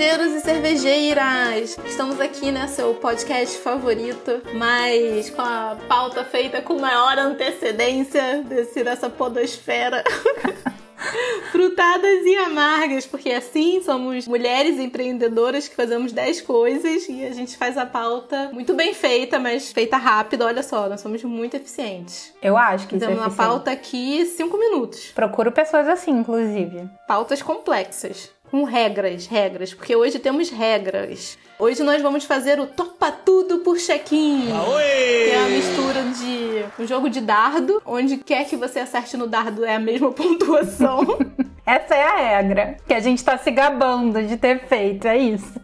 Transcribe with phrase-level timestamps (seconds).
[0.00, 1.78] cervejeiros e cervejeiras!
[1.84, 8.82] Estamos aqui, né, seu podcast favorito, mas com a pauta feita com maior antecedência desse,
[8.82, 10.02] dessa podosfera.
[11.52, 17.58] Frutadas e amargas, porque assim somos mulheres empreendedoras que fazemos 10 coisas e a gente
[17.58, 20.44] faz a pauta muito bem feita, mas feita rápido.
[20.44, 22.32] Olha só, nós somos muito eficientes.
[22.42, 25.12] Eu acho que Temos isso é uma pauta aqui 5 minutos.
[25.14, 26.88] Procuro pessoas assim, inclusive.
[27.06, 28.30] Pautas complexas.
[28.50, 31.38] Com regras, regras, porque hoje temos regras.
[31.56, 34.46] Hoje nós vamos fazer o Topa Tudo por check-in.
[34.46, 39.28] Que é uma mistura de um jogo de dardo, onde quer que você acerte no
[39.28, 41.18] dardo é a mesma pontuação.
[41.64, 45.60] Essa é a regra que a gente tá se gabando de ter feito, é isso.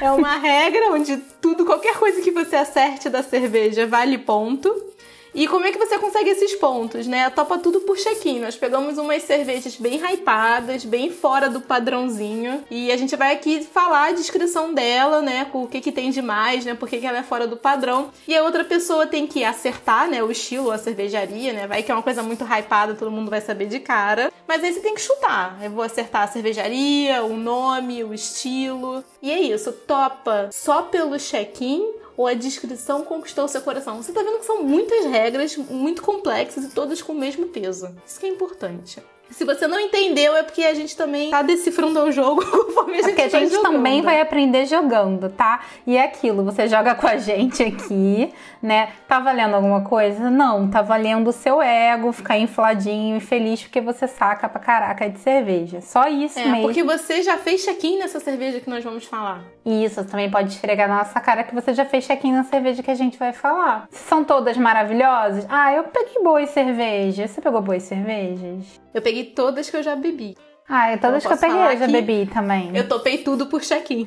[0.00, 4.91] é uma regra onde tudo, qualquer coisa que você acerte da cerveja vale ponto.
[5.34, 7.30] E como é que você consegue esses pontos, né?
[7.30, 8.40] Topa tudo por check-in.
[8.40, 12.62] Nós pegamos umas cervejas bem hypadas, bem fora do padrãozinho.
[12.70, 15.46] E a gente vai aqui falar a descrição dela, né?
[15.46, 16.74] Com o que, que tem de mais, né?
[16.74, 18.10] Por que, que ela é fora do padrão.
[18.28, 20.22] E a outra pessoa tem que acertar, né?
[20.22, 21.66] O estilo, a cervejaria, né?
[21.66, 24.30] Vai que é uma coisa muito hypada, todo mundo vai saber de cara.
[24.46, 25.58] Mas aí você tem que chutar.
[25.62, 29.02] Eu vou acertar a cervejaria, o nome, o estilo.
[29.22, 29.72] E é isso.
[29.72, 34.02] Topa só pelo check-in ou a descrição conquistou seu coração.
[34.02, 37.94] Você tá vendo que são muitas regras, muito complexas e todas com o mesmo peso.
[38.06, 39.02] Isso que é importante.
[39.32, 42.96] Se você não entendeu, é porque a gente também tá decifrando o jogo conforme a
[43.02, 43.72] gente Porque a gente jogando.
[43.72, 45.60] também vai aprender jogando, tá?
[45.86, 48.90] E é aquilo, você joga com a gente aqui, né?
[49.08, 50.30] Tá valendo alguma coisa?
[50.30, 55.08] Não, tá valendo o seu ego, ficar infladinho e feliz porque você saca pra caraca
[55.08, 55.80] de cerveja.
[55.80, 56.62] Só isso É, mesmo.
[56.62, 59.40] porque você já fez check-in nessa cerveja que nós vamos falar.
[59.64, 62.90] Isso, também pode esfregar na nossa cara que você já fez check-in na cerveja que
[62.90, 63.86] a gente vai falar.
[63.90, 65.46] São todas maravilhosas?
[65.48, 67.30] Ah, eu peguei boas cervejas.
[67.30, 68.81] Você pegou boas cervejas?
[68.94, 70.36] Eu peguei todas que eu já bebi.
[70.68, 72.74] Ah, todas Eu que eu peguei eu já bebi também.
[72.74, 74.06] Eu topei tudo por check-in.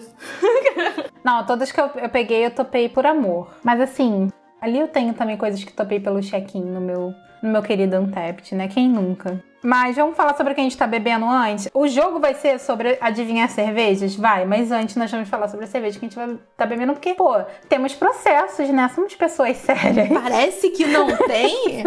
[1.23, 3.53] Não, todas que eu, eu peguei eu topei por amor.
[3.63, 4.29] Mas assim,
[4.62, 8.53] ali eu tenho também coisas que topei pelo check-in no meu, no meu querido Untapped,
[8.56, 8.68] né?
[8.68, 9.41] Quem nunca?
[9.66, 11.68] Mas vamos falar sobre o que a gente tá bebendo antes.
[11.73, 14.16] O jogo vai ser sobre adivinhar cervejas?
[14.16, 16.94] Vai, mas antes nós vamos falar sobre a cerveja que a gente vai tá bebendo,
[16.94, 17.34] porque, pô,
[17.68, 18.88] temos processos, né?
[18.94, 20.07] Somos pessoas sérias.
[20.09, 21.84] Parece que não tem,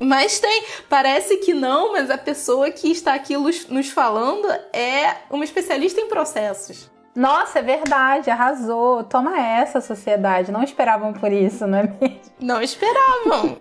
[0.00, 0.62] mas tem.
[0.88, 6.00] Parece que não, mas a pessoa que está aqui nos nos falando é uma especialista
[6.00, 6.88] em processos.
[7.16, 9.02] Nossa, é verdade, arrasou.
[9.02, 10.52] Toma essa, sociedade.
[10.52, 12.20] Não esperavam por isso, não é mesmo?
[12.40, 13.58] Não esperavam.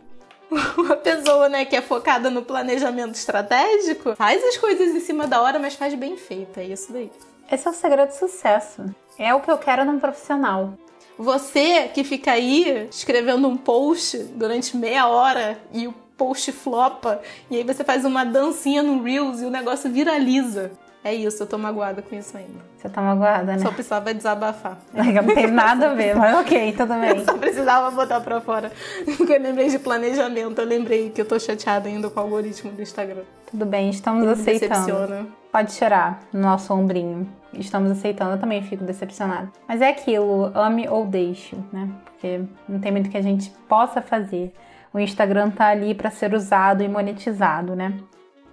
[0.78, 5.42] Uma pessoa, né, que é focada no planejamento estratégico, faz as coisas em cima da
[5.42, 6.60] hora, mas faz bem feito.
[6.60, 7.12] É isso daí.
[7.52, 8.84] Esse é o segredo do sucesso.
[9.18, 10.74] É o que eu quero num profissional.
[11.18, 17.58] Você que fica aí escrevendo um post durante meia hora e o post flopa, e
[17.58, 20.72] aí você faz uma dancinha no Reels e o negócio viraliza.
[21.04, 22.60] É isso, eu tô magoada com isso ainda.
[22.78, 23.60] Você tá magoada, né?
[23.60, 24.78] Só precisava desabafar.
[24.94, 27.24] Não tem nada a ver, mas ok, tudo bem.
[27.26, 28.72] Só precisava botar pra fora.
[29.18, 32.72] Porque eu lembrei de planejamento, eu lembrei que eu tô chateada ainda com o algoritmo
[32.72, 33.24] do Instagram.
[33.50, 34.74] Tudo bem, estamos aceitando.
[34.74, 35.28] decepciona.
[35.52, 37.28] Pode chorar no nosso ombrinho.
[37.54, 39.50] Estamos aceitando, eu também fico decepcionada.
[39.68, 41.90] Mas é aquilo, ame ou deixe, né?
[42.06, 44.54] Porque não tem muito que a gente possa fazer.
[44.94, 47.94] O Instagram tá ali pra ser usado e monetizado, né?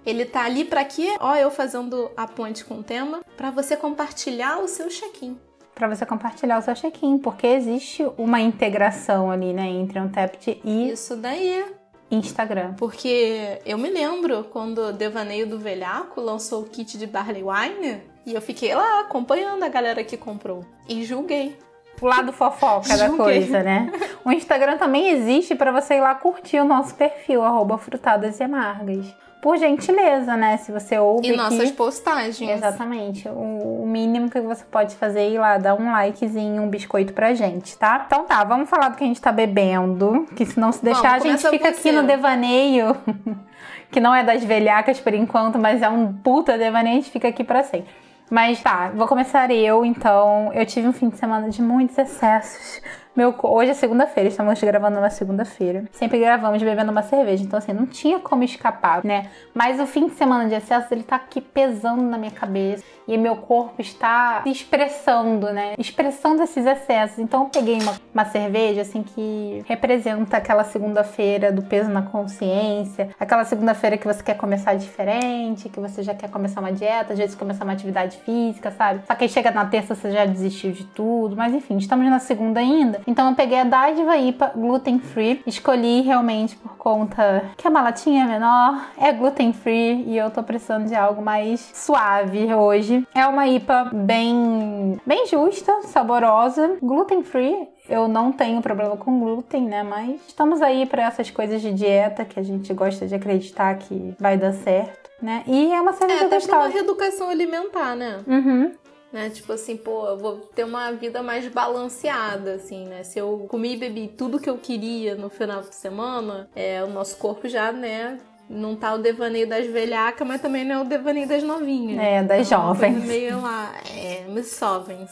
[0.05, 1.15] Ele tá ali pra quê?
[1.19, 5.37] Ó, eu fazendo a ponte com o tema, pra você compartilhar o seu check-in.
[5.73, 10.61] Pra você compartilhar o seu check-in, porque existe uma integração ali, né, entre o Tapt
[10.63, 11.65] e Isso daí.
[12.09, 12.73] Instagram.
[12.75, 18.03] Porque eu me lembro quando o Devaneio do Velhaco lançou o kit de Barley Wine
[18.25, 20.63] e eu fiquei lá acompanhando a galera que comprou.
[20.87, 21.57] E julguei.
[22.01, 23.91] O lado fofoca da coisa, né?
[24.23, 28.43] O Instagram também existe pra você ir lá curtir o nosso perfil, arroba frutadas e
[28.43, 29.05] amargas.
[29.45, 30.57] Por gentileza, né?
[30.57, 32.49] Se você ouve E nossas postagens.
[32.49, 33.29] Exatamente.
[33.29, 37.13] O, o mínimo que você pode fazer é ir lá dar um likezinho, um biscoito
[37.13, 38.05] pra gente, tá?
[38.07, 40.25] Então tá, vamos falar do que a gente tá bebendo.
[40.35, 42.97] Que se não se deixar, Vamos, a gente fica aqui no devaneio.
[43.91, 47.27] que não é das velhacas por enquanto, mas é um puta devaneio, a gente fica
[47.27, 47.93] aqui pra sempre.
[48.31, 50.51] Mas tá, vou começar eu, então.
[50.55, 52.81] Eu tive um fim de semana de muitos excessos.
[53.15, 55.85] Meu, hoje é segunda-feira, estamos gravando numa segunda-feira.
[55.93, 59.29] Sempre gravamos bebendo uma cerveja, então assim, não tinha como escapar, né?
[59.53, 63.17] Mas o fim de semana de excessos, ele tá aqui pesando na minha cabeça e
[63.17, 65.75] meu corpo está se expressando, né?
[65.77, 67.19] Expressando esses excessos.
[67.19, 73.11] Então eu peguei uma, uma cerveja, assim, que representa aquela segunda-feira do peso na consciência,
[73.17, 77.19] aquela segunda-feira que você quer começar diferente, que você já quer começar uma dieta, às
[77.19, 79.03] vezes começar uma atividade física, sabe?
[79.07, 82.19] Só que aí chega na terça você já desistiu de tudo, mas enfim, estamos na
[82.19, 83.04] segunda ainda.
[83.07, 88.23] Então eu peguei a Dádiva IPA gluten free, escolhi realmente por conta que a malatinha
[88.23, 93.07] é menor, é gluten free e eu tô precisando de algo mais suave hoje.
[93.13, 97.67] É uma IPA bem bem justa, saborosa, gluten free.
[97.87, 99.83] Eu não tenho problema com glúten, né?
[99.83, 104.15] Mas estamos aí para essas coisas de dieta que a gente gosta de acreditar que
[104.19, 105.43] vai dar certo, né?
[105.45, 106.57] E é uma cerveja É, até gostosa.
[106.57, 108.21] uma reeducação alimentar, né?
[108.25, 108.71] Uhum.
[109.11, 109.29] Né?
[109.29, 113.03] Tipo assim, pô, eu vou ter uma vida mais balanceada, assim, né?
[113.03, 116.87] Se eu comi e bebi tudo que eu queria no final de semana, é, o
[116.87, 118.17] nosso corpo já, né?
[118.49, 121.99] Não tá o devaneio das velhacas, mas também não é o devaneio das novinhas.
[121.99, 123.05] É, das Então, coisa jovens.
[123.05, 125.09] meio lá, é, mas jovens.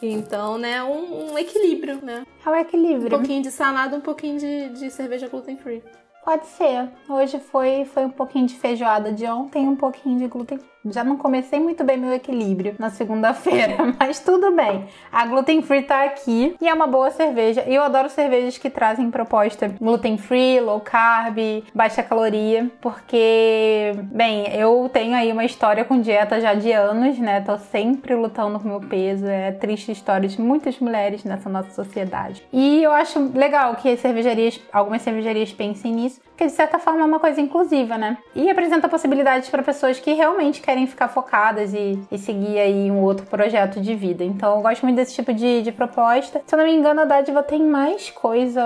[0.00, 2.24] Então, né, um, um equilíbrio, né?
[2.44, 3.10] É o Um equilíbrio.
[3.10, 5.82] pouquinho de salada, um pouquinho de, de cerveja gluten free.
[6.24, 6.88] Pode ser.
[7.08, 10.58] Hoje foi, foi um pouquinho de feijoada de ontem, um pouquinho de glúten.
[10.90, 14.86] Já não comecei muito bem meu equilíbrio na segunda-feira, mas tudo bem.
[15.10, 17.64] A gluten free tá aqui e é uma boa cerveja.
[17.66, 21.38] Eu adoro cervejas que trazem proposta gluten free, low carb,
[21.74, 27.40] baixa caloria, porque, bem, eu tenho aí uma história com dieta já de anos, né?
[27.40, 29.26] Tô sempre lutando com meu peso.
[29.26, 32.42] É triste história de muitas mulheres nessa nossa sociedade.
[32.52, 37.00] E eu acho legal que as cervejarias, algumas cervejarias pensem nisso, porque de certa forma
[37.00, 38.18] é uma coisa inclusiva, né?
[38.34, 43.00] E apresenta possibilidades para pessoas que realmente querem ficar focadas e, e seguir aí um
[43.00, 44.22] outro projeto de vida.
[44.22, 46.42] Então eu gosto muito desse tipo de, de proposta.
[46.46, 48.62] Se eu não me engano, a Dádiva tem mais coisa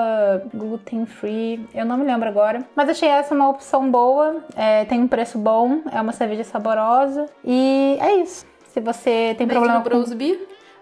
[0.52, 2.66] gluten free, eu não me lembro agora.
[2.74, 7.26] Mas achei essa uma opção boa, é, tem um preço bom, é uma cerveja saborosa
[7.44, 8.44] e é isso.
[8.66, 9.90] Se você tem Vende problema no com...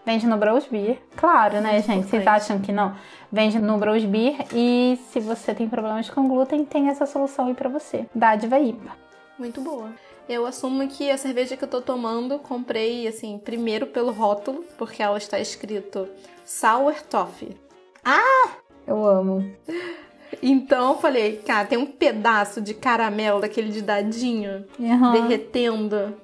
[0.04, 0.98] Vende no Bros Beer.
[1.16, 2.06] Claro, né, gente?
[2.08, 2.94] Vocês acham que não?
[3.30, 4.36] Vende no Bros Beer.
[4.54, 8.06] E se você tem problemas com glúten, tem essa solução aí pra você.
[8.14, 8.96] Dádiva IPA.
[9.38, 9.90] Muito boa.
[10.28, 15.02] Eu assumo que a cerveja que eu tô tomando, comprei, assim, primeiro pelo rótulo, porque
[15.02, 16.08] ela está escrito
[16.44, 17.56] Sour Toffee.
[18.86, 19.50] Eu amo.
[20.42, 25.12] Então eu falei, cara, tem um pedaço de caramelo daquele de dadinho Uhum.
[25.12, 26.14] derretendo.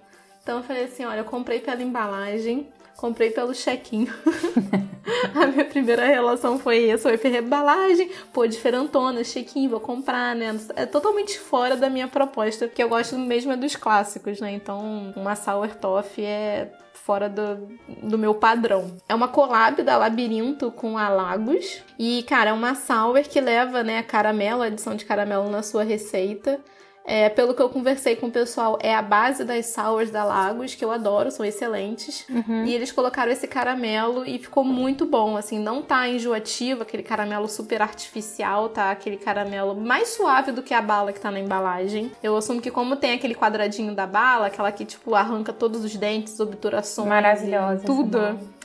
[0.42, 2.68] Então eu falei assim, olha, eu comprei pela embalagem,
[3.04, 4.10] comprei pelo chequinho.
[5.36, 10.58] a minha primeira relação foi essa, foi pela embalagem, pô, diferentona, chequinho, vou comprar, né?
[10.74, 14.52] É totalmente fora da minha proposta, porque eu gosto mesmo é dos clássicos, né?
[14.52, 17.68] Então uma sour toffee é fora do,
[18.02, 18.96] do meu padrão.
[19.06, 21.82] É uma collab da Labirinto com a Lagos.
[21.98, 26.58] E, cara, é uma sour que leva, né, caramelo, adição de caramelo na sua receita.
[27.06, 30.74] É, pelo que eu conversei com o pessoal, é a base das sours da Lagos,
[30.74, 32.26] que eu adoro, são excelentes.
[32.64, 37.46] E eles colocaram esse caramelo e ficou muito bom, assim, não tá enjoativo, aquele caramelo
[37.46, 38.90] super artificial, tá?
[38.90, 42.10] Aquele caramelo mais suave do que a bala que tá na embalagem.
[42.22, 45.94] Eu assumo que como tem aquele quadradinho da bala, aquela que, tipo, arranca todos os
[45.94, 47.84] dentes, obturações, Maravilhosa.
[47.84, 48.18] tudo.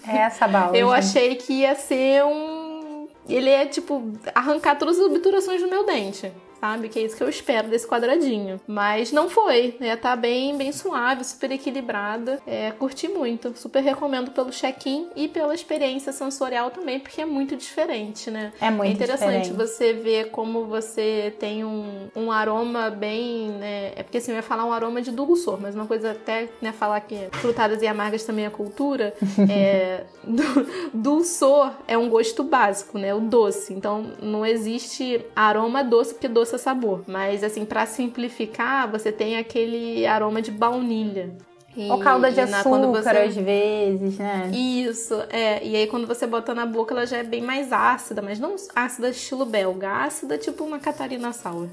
[0.08, 0.78] É essa bala.
[0.78, 1.00] Eu gente.
[1.00, 3.08] achei que ia ser um.
[3.28, 6.32] Ele é tipo arrancar todas as obturações do meu dente.
[6.60, 6.90] Sabe?
[6.90, 8.60] Que é isso que eu espero desse quadradinho.
[8.68, 9.76] Mas não foi.
[9.80, 9.96] Né?
[9.96, 12.40] Tá bem, bem suave, super equilibrada.
[12.46, 13.54] É, curti muito.
[13.58, 18.52] Super recomendo pelo check-in e pela experiência sensorial também, porque é muito diferente, né?
[18.60, 19.54] É muito é interessante diferente.
[19.54, 23.50] você ver como você tem um, um aroma bem.
[23.52, 23.94] Né?
[23.96, 26.72] É porque assim, eu ia falar um aroma de dulçor, mas uma coisa até né,
[26.72, 29.14] falar que frutadas e amargas também é cultura.
[29.50, 33.14] é, du- dulçor é um gosto básico, né?
[33.14, 33.74] O doce.
[33.74, 37.04] Então não existe aroma doce, porque doce é sabor.
[37.08, 41.32] Mas assim, pra simplificar, você tem aquele aroma de baunilha.
[41.78, 44.50] E- Ou calda de açúcar, você- às vezes, né?
[44.54, 45.64] isso, é.
[45.66, 48.56] E aí quando você bota na boca, ela já é bem mais ácida, mas não
[48.76, 51.68] ácida estilo belga, ácida tipo uma Catarina Sour.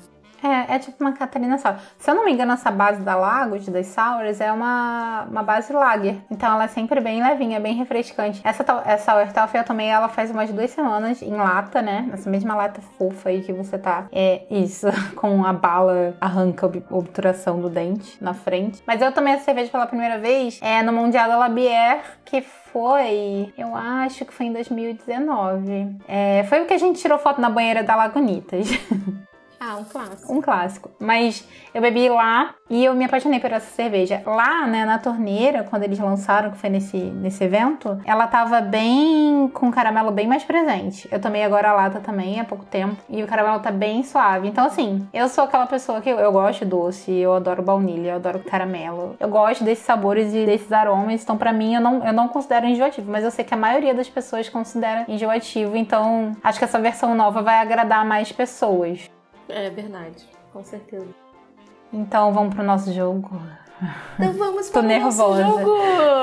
[0.47, 1.76] É, é tipo uma Catarina Sour.
[1.99, 5.73] Se eu não me engano, essa base da Lagos, das Sours, é uma, uma base
[5.73, 6.19] lager.
[6.31, 8.41] Então ela é sempre bem levinha, bem refrescante.
[8.45, 12.09] Essa, essa Sour Toffee eu tomei ela faz umas duas semanas em lata, né?
[12.12, 14.07] Essa mesma lata fofa aí que você tá.
[14.12, 14.87] É isso,
[15.17, 18.83] com a bala arranca ob- obturação do dente na frente.
[18.87, 23.53] Mas eu tomei essa cerveja pela primeira vez é, no Mundial da Labière, que foi,
[23.57, 25.97] eu acho que foi em 2019.
[26.09, 28.69] É, foi o que a gente tirou foto na banheira da Lagunitas.
[29.59, 30.33] Ah, um clássico.
[30.33, 30.91] Um clássico.
[30.99, 34.23] Mas eu bebi lá e eu me apaixonei por essa cerveja.
[34.27, 39.49] Lá, né, na torneira, quando eles lançaram, que foi nesse, nesse evento, ela tava bem
[39.55, 41.09] com caramelo bem mais presente.
[41.11, 44.49] Eu tomei agora a lata também há pouco tempo e o caramelo tá bem suave.
[44.49, 48.17] Então, assim, eu sou aquela pessoa que eu, eu gosto doce, eu adoro baunilha, eu
[48.17, 49.17] adoro caramelo.
[49.19, 51.23] Eu gosto desses sabores e desses aromas.
[51.23, 53.95] Então, pra mim, eu não, eu não considero enjoativo, mas eu sei que a maioria
[53.95, 55.77] das pessoas considera enjoativo.
[55.77, 59.11] Então, acho que essa versão nova vai agradar mais pessoas.
[59.49, 61.07] É verdade, com certeza.
[61.93, 63.41] Então vamos pro nosso jogo.
[64.15, 65.43] Então vamos Tô nervosa.
[65.45, 65.76] jogo.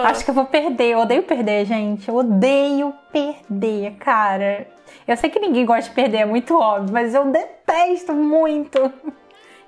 [0.06, 0.92] Acho que eu vou perder.
[0.92, 2.08] Eu odeio perder, gente.
[2.10, 4.68] Eu odeio perder, cara.
[5.08, 8.80] Eu sei que ninguém gosta de perder, é muito óbvio, mas eu detesto muito.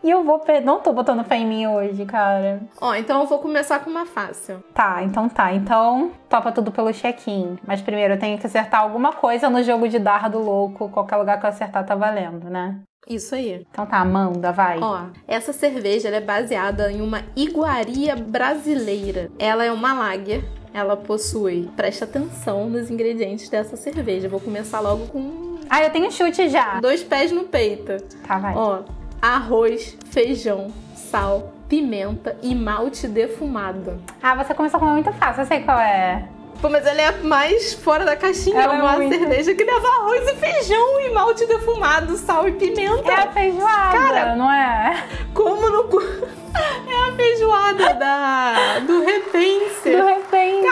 [0.03, 0.65] E eu vou perder.
[0.65, 2.62] Não tô botando fé em mim hoje, cara.
[2.79, 4.63] Ó, então eu vou começar com uma fácil.
[4.74, 5.51] Tá, então tá.
[5.53, 7.57] Então topa tudo pelo check-in.
[7.65, 10.89] Mas primeiro eu tenho que acertar alguma coisa no jogo de dardo louco.
[10.89, 12.79] Qualquer lugar que eu acertar tá valendo, né?
[13.07, 13.65] Isso aí.
[13.71, 14.79] Então tá, manda, vai.
[14.79, 19.29] Ó, essa cerveja ela é baseada em uma iguaria brasileira.
[19.38, 20.43] Ela é uma lager.
[20.74, 24.27] Ela possui, presta atenção nos ingredientes dessa cerveja.
[24.27, 26.79] Vou começar logo com Ah, eu tenho chute já.
[26.81, 27.93] dois pés no peito.
[28.27, 28.53] Tá, vai.
[28.55, 28.79] Ó,
[29.21, 34.01] arroz, feijão, sal, pimenta e malte defumado.
[34.21, 35.43] Ah, você começou com muito fácil.
[35.43, 36.27] Eu sei qual é.
[36.65, 38.60] Pô, mas ela é a mais fora da caixinha.
[38.60, 42.48] Ela é é uma muito- cerveja que leva arroz e feijão e malte defumado, sal
[42.48, 43.12] e pimenta.
[43.12, 45.03] É a feijoada, Cara, não é?
[45.31, 45.86] Como no.
[46.57, 49.89] É a feijoada da, do repense.
[49.91, 50.67] De repente.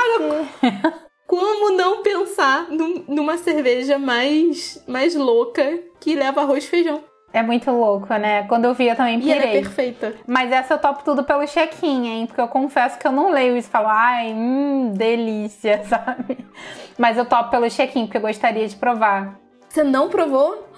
[1.27, 7.03] Como não pensar num- numa cerveja mais, mais louca que leva arroz e feijão?
[7.33, 8.43] É muito louco, né?
[8.43, 9.61] Quando eu vi, eu também E ela é pirei.
[9.63, 10.13] perfeita.
[10.27, 12.25] Mas essa eu topo tudo pelo check-in, hein?
[12.27, 16.37] Porque eu confesso que eu não leio isso e falo, ai, hum, delícia, sabe?
[16.97, 19.39] Mas eu topo pelo check-in, porque eu gostaria de provar.
[19.67, 20.69] Você não provou?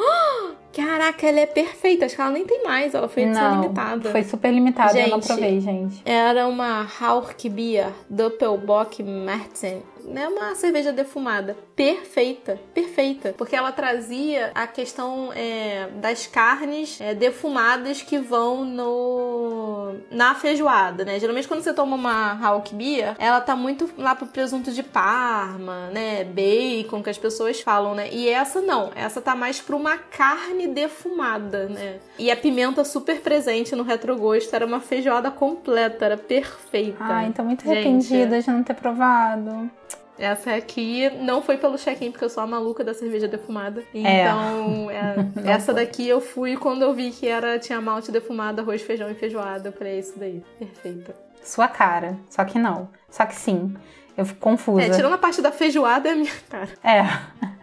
[0.74, 2.06] Caraca, ela é perfeita.
[2.06, 2.94] Acho que ela nem tem mais.
[2.94, 4.10] Ela foi edição não, limitada.
[4.12, 6.02] foi super limitada, eu não Gente, provei, gente.
[6.06, 9.82] Era uma Hauchbier Doppelbock Martin.
[10.14, 11.56] É uma cerveja defumada.
[11.76, 13.34] Perfeita, perfeita.
[13.38, 21.06] Porque ela trazia a questão é, das carnes é, defumadas que vão no na feijoada,
[21.06, 21.20] né?
[21.20, 26.24] Geralmente quando você toma uma Hauchbier, ela tá muito lá pro presunto de parma, né?
[26.24, 28.10] Bacon, que as pessoas falam, né?
[28.12, 28.92] E essa não.
[28.96, 32.00] Essa tá mais pra uma carne defumada, né?
[32.18, 34.56] E a pimenta super presente no retrogosto.
[34.56, 37.04] Era uma feijoada completa, era perfeita.
[37.04, 39.70] Ai, tô muito arrependida de não ter provado.
[40.18, 43.84] Essa aqui não foi pelo check-in, porque eu sou a maluca da cerveja defumada.
[43.94, 44.22] É.
[44.24, 45.16] Então, é,
[45.52, 49.16] essa daqui eu fui quando eu vi que era tinha malte defumado, arroz, feijão e
[49.16, 49.70] feijoada.
[49.70, 50.44] Eu falei, é isso daí.
[50.58, 51.16] Perfeita.
[51.44, 52.18] Sua cara.
[52.30, 52.90] Só que não.
[53.10, 53.76] Só que sim.
[54.18, 54.82] Eu fico confusa.
[54.82, 56.70] É, tirando a parte da feijoada, é a minha cara.
[56.82, 57.56] É.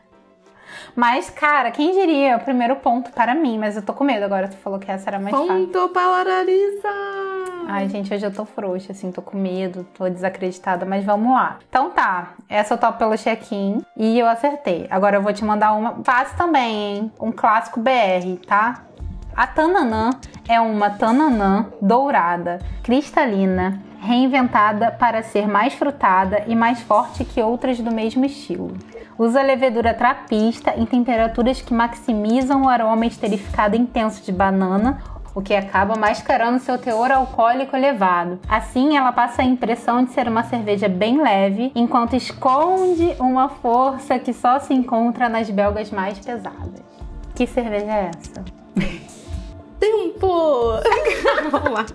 [0.94, 2.37] Mas, cara, quem diria?
[2.37, 4.49] O primeiro ponto para mim, mas eu tô com medo agora.
[4.49, 5.49] Tu falou que essa era mais fácil.
[5.49, 7.41] Ponto para Larissa!
[7.66, 11.59] Ai, gente, hoje eu tô frouxa, assim, tô com medo, tô desacreditada, mas vamos lá.
[11.69, 14.87] Então tá, essa eu topo pelo check-in e eu acertei.
[14.90, 17.12] Agora eu vou te mandar uma fácil também, hein?
[17.21, 18.83] Um clássico BR, tá?
[19.35, 20.11] A Tananã
[20.49, 27.78] é uma Tananã dourada, cristalina, reinventada para ser mais frutada e mais forte que outras
[27.78, 28.76] do mesmo estilo.
[29.16, 34.99] Usa levedura trapista em temperaturas que maximizam o aroma esterificado intenso de banana
[35.34, 38.38] o que acaba mascarando seu teor alcoólico elevado.
[38.48, 44.18] Assim, ela passa a impressão de ser uma cerveja bem leve, enquanto esconde uma força
[44.18, 46.82] que só se encontra nas belgas mais pesadas.
[47.34, 48.44] Que cerveja é essa?
[49.80, 50.72] Tempo!
[51.50, 51.86] Vamos lá.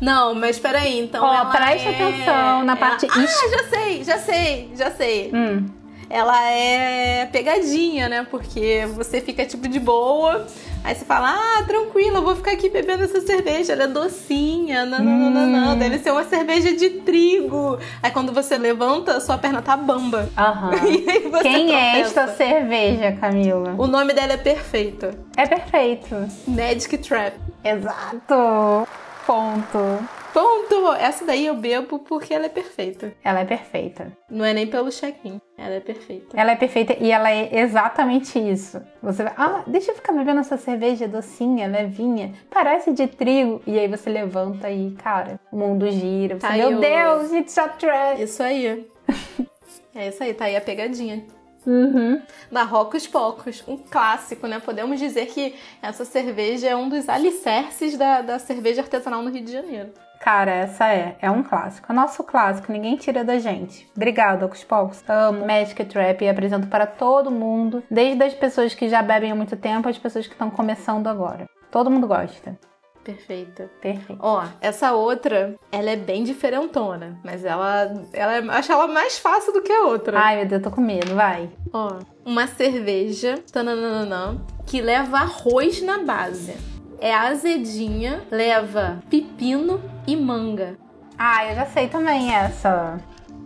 [0.00, 1.22] Não, mas peraí, então.
[1.24, 3.20] Ó, ela preste é- atenção na ela- parte Ah,
[3.50, 5.30] já sei, já sei, já sei.
[5.34, 5.66] Hum,
[6.12, 8.26] Ela é pegadinha, né?
[8.28, 10.44] Porque você fica tipo de boa,
[10.84, 14.84] aí você fala, ah, tranquila, eu vou ficar aqui bebendo essa cerveja, ela é docinha,
[14.86, 17.78] não, não, não, não, não, deve ser uma cerveja de trigo.
[18.02, 20.28] Aí quando você levanta, sua perna tá bamba.
[20.36, 20.70] aham.
[20.90, 22.20] E aí você Quem é tropeça.
[22.20, 23.74] esta cerveja, Camila?
[23.78, 25.08] O nome dela é perfeito.
[25.36, 26.14] É perfeito.
[26.46, 27.34] Magic Trap.
[27.64, 28.86] Exato.
[29.26, 29.98] Ponto.
[30.32, 30.92] Ponto!
[30.94, 33.12] Essa daí eu bebo porque ela é perfeita.
[33.24, 34.12] Ela é perfeita.
[34.30, 35.40] Não é nem pelo check-in.
[35.58, 36.40] Ela é perfeita.
[36.40, 38.80] Ela é perfeita e ela é exatamente isso.
[39.02, 43.60] Você vai, ah, deixa eu ficar bebendo essa cerveja docinha, levinha, parece de trigo.
[43.66, 46.34] E aí você levanta e, cara, o mundo gira.
[46.36, 48.22] Você, Tá meu o- Deus, it's a trap.
[48.22, 48.86] Isso aí.
[49.92, 51.24] É isso aí, tá aí a pegadinha.
[51.66, 52.22] Uhum.
[52.50, 54.60] Da Rocos Pocos, um clássico, né?
[54.60, 59.44] Podemos dizer que essa cerveja é um dos alicerces da, da cerveja artesanal no Rio
[59.44, 59.90] de Janeiro.
[60.20, 61.90] Cara, essa é, é um clássico.
[61.90, 63.90] É nosso clássico, ninguém tira da gente.
[63.96, 65.02] Obrigada, Pocos.
[65.08, 69.34] Amo Magic Trap e apresento para todo mundo, desde as pessoas que já bebem há
[69.34, 71.46] muito tempo às pessoas que estão começando agora.
[71.70, 72.58] Todo mundo gosta.
[73.02, 73.70] Perfeita.
[73.80, 74.20] Perfeito.
[74.22, 79.54] Ó, essa outra, ela é bem diferentona, mas ela, ela é- acho ela mais fácil
[79.54, 80.18] do que a outra.
[80.20, 81.48] Ai, meu Deus, tô com medo, vai.
[81.72, 86.54] Ó, uma cerveja, tananana, que leva arroz na base.
[87.00, 90.76] É azedinha, leva pepino e manga.
[91.18, 92.98] Ah, eu já sei também essa.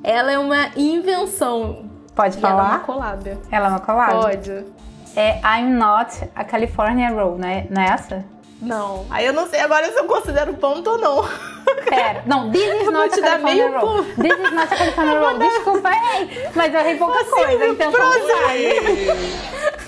[0.02, 1.88] Ela é uma invenção.
[2.14, 2.78] Pode E ela é uma falar?
[2.80, 3.38] collab.
[3.50, 4.12] Ela é uma collab?
[4.22, 4.64] Pode.
[5.16, 7.66] É I'm Not a California Roll, né?
[7.70, 8.24] Não é essa?
[8.60, 9.06] Não.
[9.10, 11.24] Aí eu não sei agora se eu considero ponto ou não.
[11.88, 13.80] Pera, não, this is not a California meio Roll.
[14.02, 14.22] ponto.
[14.22, 15.38] This is not a California Roll.
[15.38, 17.92] Desculpa, ei, mas eu errei pouca coisa, então.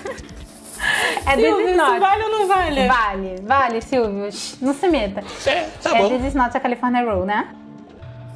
[1.27, 2.87] É this Silvio, is isso vale ou não vale?
[2.87, 4.29] Vale, vale, Silvio.
[4.61, 5.21] Não se meta.
[5.45, 6.09] É, tá é bom.
[6.09, 7.53] this is not a California Roll, né?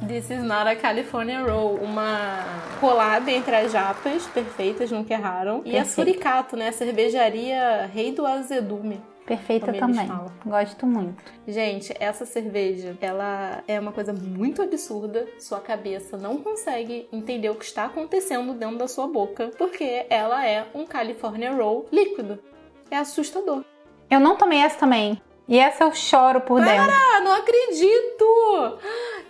[0.06, 1.76] This is not a California Roll.
[1.76, 2.44] Uma
[2.80, 5.62] colada entre as japas perfeitas, nunca erraram.
[5.64, 5.88] E a Perfeito.
[5.88, 6.68] Suricato, né?
[6.68, 9.00] A cervejaria Rei do Azedume.
[9.24, 10.08] Perfeita também.
[10.44, 11.22] Gosto muito.
[11.46, 15.26] Gente, essa cerveja, ela é uma coisa muito absurda.
[15.38, 20.44] Sua cabeça não consegue entender o que está acontecendo dentro da sua boca, porque ela
[20.46, 22.38] é um California Roll líquido.
[22.92, 23.64] É assustador.
[24.10, 25.18] Eu não tomei essa também.
[25.48, 26.92] E essa eu choro por dentro.
[26.92, 28.78] Ah, não acredito!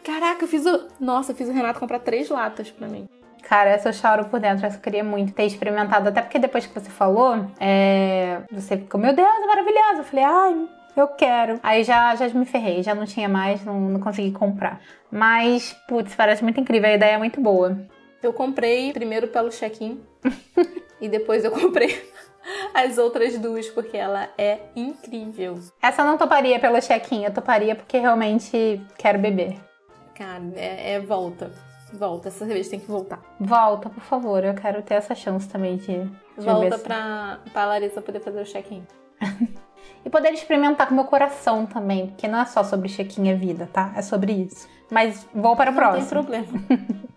[0.03, 0.89] Caraca, eu fiz o.
[0.99, 3.09] Nossa, eu fiz o Renato comprar três latas pra mim.
[3.45, 4.67] Cara, essa eu choro por dentro.
[4.67, 6.09] Essa eu queria muito ter experimentado.
[6.09, 9.99] Até porque depois que você falou, é, você ficou, meu Deus, é maravilhosa.
[9.99, 11.61] Eu falei, ai, eu quero.
[11.63, 14.81] Aí já, já me ferrei, já não tinha mais, não, não consegui comprar.
[15.09, 16.91] Mas, putz, parece muito incrível.
[16.91, 17.79] A ideia é muito boa.
[18.21, 20.01] Eu comprei primeiro pelo check-in
[21.01, 22.03] e depois eu comprei
[22.75, 25.59] as outras duas porque ela é incrível.
[25.81, 29.59] Essa eu não toparia pelo check-in, eu toparia porque realmente quero beber.
[30.15, 31.51] Cara, é, é volta.
[31.93, 33.21] Volta, essa cerveja tem que voltar.
[33.39, 38.01] Volta, por favor, eu quero ter essa chance também de, de Volta pra, pra Larissa
[38.01, 38.83] poder fazer o check-in.
[40.05, 43.69] E poder experimentar com meu coração também, porque não é só sobre check-in a vida,
[43.73, 43.93] tá?
[43.97, 44.69] É sobre isso.
[44.91, 46.07] Mas vou para o Não próximo.
[46.07, 46.47] tem problema.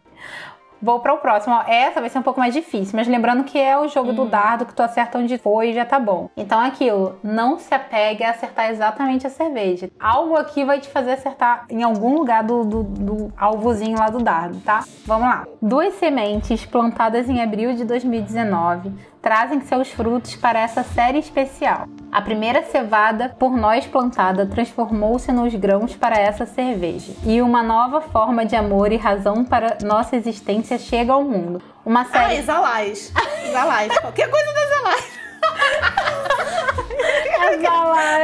[0.82, 1.56] Vou para o próximo.
[1.56, 4.16] Ó, essa vai ser um pouco mais difícil, mas lembrando que é o jogo Hum.
[4.16, 6.30] do dardo que tu acerta onde foi e já tá bom.
[6.38, 9.90] Então é aquilo, não se apegue a acertar exatamente a cerveja.
[10.00, 14.20] Algo aqui vai te fazer acertar em algum lugar do, do, do alvozinho lá do
[14.20, 14.84] dardo, tá?
[15.06, 15.46] Vamos lá.
[15.62, 18.92] Duas sementes plantadas em abril de 2019
[19.26, 21.88] trazem seus frutos para essa série especial.
[22.12, 27.12] A primeira cevada por nós plantada transformou-se nos grãos para essa cerveja.
[27.26, 31.60] E uma nova forma de amor e razão para nossa existência chega ao mundo.
[31.84, 32.44] Uma Ah, série.
[32.44, 33.12] Zalais.
[33.52, 33.98] Zalais.
[34.00, 35.16] Qualquer coisa da Zalais.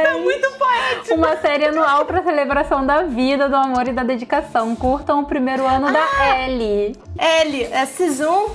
[0.06, 1.14] É muito poético.
[1.16, 4.76] Uma série anual para celebração da vida, do amor e da dedicação.
[4.76, 5.90] Curtam o primeiro ano Ah!
[5.90, 6.96] da Ellie.
[7.18, 8.50] L, é Saison.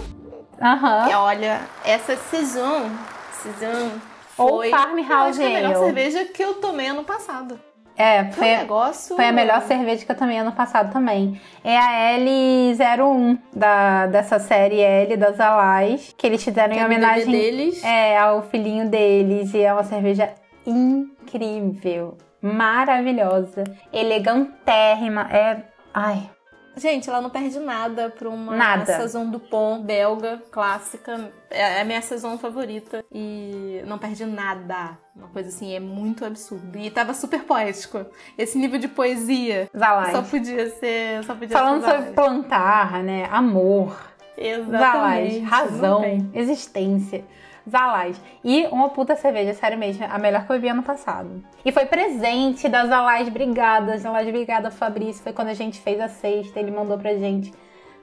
[0.61, 1.09] Aham.
[1.09, 2.89] E olha, essa Saison.
[3.31, 3.91] Saison.
[4.37, 7.59] Ou Foi, Farmhouse é a melhor cerveja que eu tomei ano passado.
[7.99, 9.15] É, Foi foi, um negócio.
[9.15, 11.41] foi a melhor cerveja que eu tomei ano passado também.
[11.63, 17.31] É a L01 da, dessa série L das Alais, que eles fizeram em é homenagem
[17.31, 17.83] deles.
[17.83, 19.51] é, ao filhinho deles.
[19.55, 20.31] E é uma cerveja
[20.63, 25.27] incrível, maravilhosa, elegantérrima.
[25.31, 25.63] É.
[25.91, 26.29] Ai,
[26.77, 28.85] Gente, ela não perde nada pra uma Nada.
[28.85, 31.31] Saison Dupont belga, clássica.
[31.49, 33.03] É a minha Saison favorita.
[33.11, 34.97] E não perde nada.
[35.15, 36.77] Uma coisa assim, é muito absurdo.
[36.77, 38.05] E tava super poético.
[38.37, 40.11] Esse nível de poesia Zalais.
[40.11, 41.23] só podia ser.
[41.23, 43.27] Só podia Falando ser sobre plantar, né?
[43.31, 43.97] Amor.
[44.37, 45.39] Exatamente.
[45.39, 46.29] razão, Não tem.
[46.33, 47.25] existência.
[47.69, 48.19] Zalais.
[48.43, 51.43] E uma puta cerveja, sério mesmo, a melhor que eu bebi ano passado.
[51.65, 53.97] E foi presente da Zalais, obrigada.
[53.97, 55.21] Zalais, obrigada, Fabrício.
[55.21, 57.53] Foi quando a gente fez a sexta, ele mandou pra gente.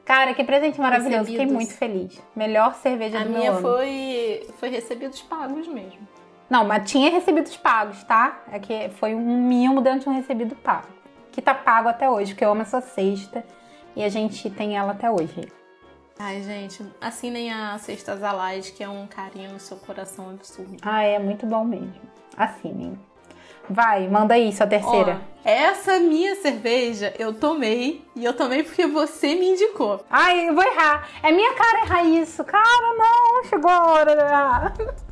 [0.05, 1.25] Cara, que presente maravilhoso.
[1.25, 1.55] Fiquei Recebidos.
[1.55, 2.23] muito feliz.
[2.37, 3.63] Melhor cerveja A do meu minha ano.
[3.63, 6.07] foi, foi recebidos pagos mesmo.
[6.51, 8.43] Não, mas tinha recebidos pagos, tá?
[8.53, 10.89] É que foi um mimo dentro de um recebido pago.
[11.33, 13.43] Que tá pago até hoje, porque eu amo essa cesta.
[13.97, 15.49] E a gente tem ela até hoje.
[16.19, 20.77] Ai, gente, assinem a Sexta Zalais, que é um carinho no seu coração absurdo.
[20.83, 21.93] Ah, é muito bom mesmo.
[22.37, 22.99] Assinem.
[23.69, 25.21] Vai, manda aí sua terceira.
[25.45, 30.05] Ó, essa minha cerveja eu tomei e eu tomei porque você me indicou.
[30.09, 31.09] Ai, eu vou errar.
[31.23, 32.45] É minha cara errar isso.
[32.45, 33.45] Cara, não.
[33.45, 34.73] Chegou a hora.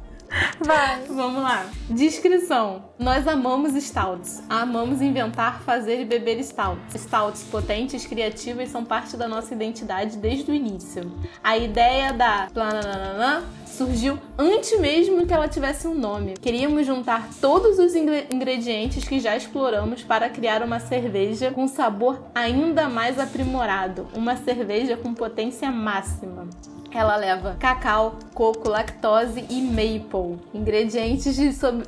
[0.60, 1.02] Vai.
[1.08, 1.66] Vamos lá.
[1.90, 2.84] Descrição.
[2.98, 4.42] Nós amamos stouts.
[4.48, 7.00] Amamos inventar, fazer e beber stouts.
[7.02, 11.10] Stouts potentes, criativas são parte da nossa identidade desde o início.
[11.42, 16.34] A ideia da plananana surgiu antes mesmo que ela tivesse um nome.
[16.34, 22.22] Queríamos juntar todos os ingre- ingredientes que já exploramos para criar uma cerveja com sabor
[22.34, 24.06] ainda mais aprimorado.
[24.14, 26.48] Uma cerveja com potência máxima.
[26.94, 30.38] Ela leva cacau, coco, lactose e maple.
[30.52, 31.84] Ingredientes de sob...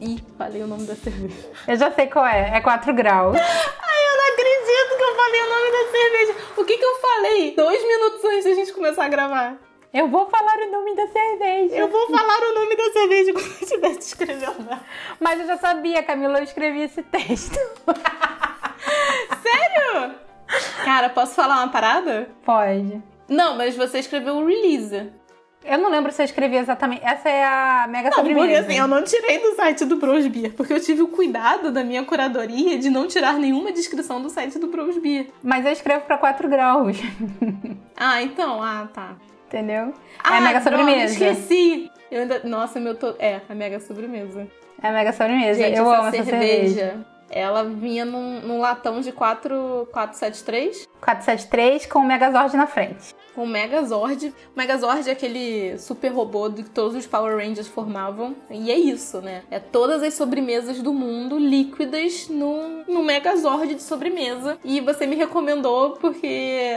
[0.00, 1.50] Ih, falei o nome da cerveja.
[1.66, 2.56] Eu já sei qual é.
[2.56, 3.36] É 4 graus.
[3.36, 6.34] Ai, eu não acredito que eu falei o nome da cerveja.
[6.56, 9.56] O que que eu falei dois minutos antes da gente começar a gravar?
[9.92, 11.74] Eu vou falar o nome da cerveja.
[11.76, 14.80] Eu vou falar o nome da cerveja quando eu estiver descrevendo.
[15.18, 17.58] Mas eu já sabia, Camila, eu escrevi esse texto.
[19.42, 20.14] Sério?
[20.84, 22.28] Cara, posso falar uma parada?
[22.44, 23.02] Pode.
[23.28, 25.10] Não, mas você escreveu o release.
[25.64, 27.04] Eu não lembro se eu escrevi exatamente.
[27.04, 28.46] Essa é a mega Não, sobremesa.
[28.46, 31.70] porque assim, eu não tirei do site do Bros Beer, porque eu tive o cuidado
[31.70, 35.26] da minha curadoria de não tirar nenhuma descrição do site do Bros Beer.
[35.42, 36.96] Mas eu escrevo pra 4 graus.
[38.00, 39.16] Ah, então, ah, tá.
[39.48, 39.92] Entendeu?
[40.22, 41.12] Ah, é a mega droga, sobremesa.
[41.12, 41.90] esqueci.
[42.12, 42.40] Eu ainda...
[42.44, 43.16] Nossa, meu to...
[43.18, 44.46] É, a mega sobremesa.
[44.80, 45.60] É a mega sobremesa.
[45.60, 47.06] Gente, eu essa amo essa cerveja, cerveja.
[47.28, 53.14] ela vinha num, num latão de 4, 473 473 com o Megazord na frente.
[53.34, 54.28] com o Megazord.
[54.28, 58.34] O Megazord é aquele super robô do que todos os Power Rangers formavam.
[58.50, 59.42] E é isso, né?
[59.48, 64.58] É todas as sobremesas do mundo líquidas no, no Megazord de sobremesa.
[64.64, 66.72] E você me recomendou porque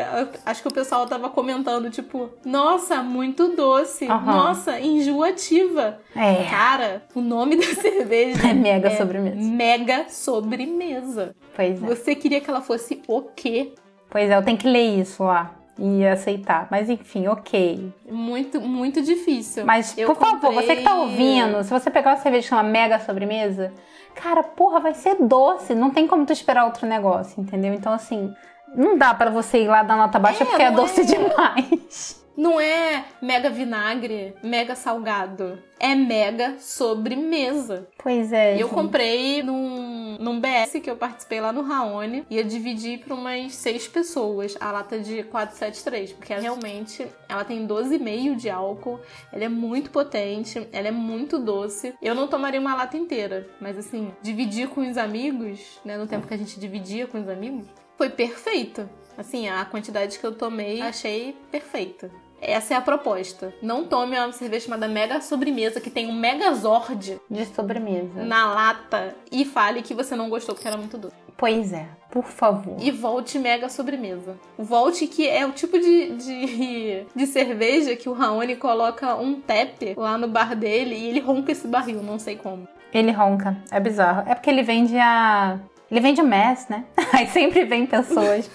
[0.46, 4.06] acho que o pessoal tava comentando, tipo, nossa, muito doce.
[4.06, 4.26] Aham.
[4.26, 6.00] Nossa, enjoativa.
[6.16, 6.44] É.
[6.48, 9.36] Cara, o nome da cerveja É mega sobremesa.
[9.36, 11.36] Mega sobremesa.
[11.56, 11.86] Pois é.
[11.88, 13.74] Você queria que ela fosse o quê?
[14.12, 16.68] Pois é, eu tenho que ler isso lá e aceitar.
[16.70, 17.92] Mas enfim, ok.
[18.12, 19.66] Muito, muito difícil.
[19.66, 22.50] Mas, Eu por favor, comprei- você que tá ouvindo, se você pegar uma cerveja que
[22.50, 23.74] chama mega sobremesa,
[24.14, 25.74] cara, porra, vai ser doce.
[25.74, 27.74] Não tem como tu esperar outro negócio, entendeu?
[27.74, 28.32] Então, assim,
[28.76, 31.04] não dá pra você ir lá dar nota baixa É, porque é doce é.
[31.06, 32.22] demais.
[32.38, 35.60] Não é mega vinagre, mega salgado.
[35.80, 37.88] É mega sobremesa.
[38.02, 38.56] Pois é.
[38.58, 38.76] E eu gente.
[38.76, 39.81] comprei num,
[40.22, 42.26] num BS que eu participei lá no Raoni.
[42.30, 46.14] E eu dividi pra umas seis pessoas a lata de 473.
[46.14, 49.00] Porque realmente ela tem 12,5 de álcool.
[49.32, 50.68] Ela é muito potente.
[50.72, 51.94] Ela é muito doce.
[52.02, 53.50] Eu não tomaria uma lata inteira.
[53.60, 55.98] Mas assim, dividir com os amigos, né?
[55.98, 57.66] No tempo que a gente dividia com os amigos,
[57.98, 58.90] foi perfeito.
[59.18, 62.10] Assim, a quantidade que eu tomei, achei perfeita.
[62.42, 63.54] Essa é a proposta.
[63.62, 68.24] Não tome uma cerveja chamada Mega Sobremesa, que tem um Megazord De sobremesa.
[68.24, 71.16] na lata e fale que você não gostou porque era muito doce.
[71.38, 72.76] Pois é, por favor.
[72.80, 74.36] E volte mega sobremesa.
[74.58, 79.82] Volte que é o tipo de, de, de cerveja que o Raoni coloca um tap
[79.98, 82.68] lá no bar dele e ele ronca esse barril, não sei como.
[82.94, 84.24] Ele ronca, é bizarro.
[84.30, 85.58] É porque ele vende a.
[85.90, 86.86] Ele vende o Mass, né?
[87.14, 88.50] Aí sempre vem pessoas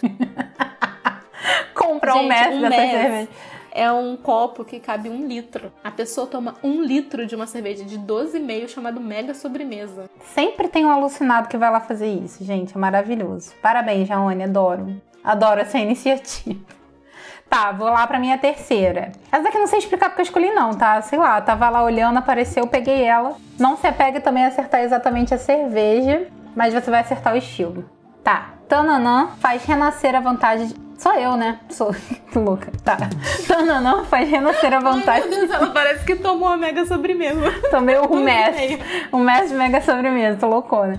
[1.75, 2.90] comprar o Gente, Mass um dessa Mass.
[2.90, 3.29] cerveja.
[3.79, 5.71] É um copo que cabe um litro.
[5.85, 10.09] A pessoa toma um litro de uma cerveja de 12,5 chamado mega sobremesa.
[10.35, 12.75] Sempre tem um alucinado que vai lá fazer isso, gente.
[12.75, 13.53] É maravilhoso.
[13.61, 14.99] Parabéns, Jaone, adoro.
[15.23, 16.59] Adoro essa iniciativa.
[17.51, 19.12] Tá, vou lá pra minha terceira.
[19.31, 21.03] Essa daqui não sei explicar porque eu escolhi, não, tá?
[21.03, 23.37] Sei lá, tava lá olhando, apareceu, peguei ela.
[23.59, 27.85] Não se apega também a acertar exatamente a cerveja, mas você vai acertar o estilo.
[28.25, 28.55] Tá.
[28.67, 30.86] Tananã faz renascer a vontade.
[30.99, 31.59] Só eu, né?
[31.69, 31.95] Sou
[32.35, 32.73] louca.
[32.85, 32.97] Tá.
[33.47, 35.29] Tananã faz renascer a Ai, vontade.
[35.29, 37.53] meu Deus, ela parece que tomou a mega sobremesa.
[37.71, 38.83] Tomei e mestre.
[39.13, 40.99] O mestre de mega sobremesa, tô loucona.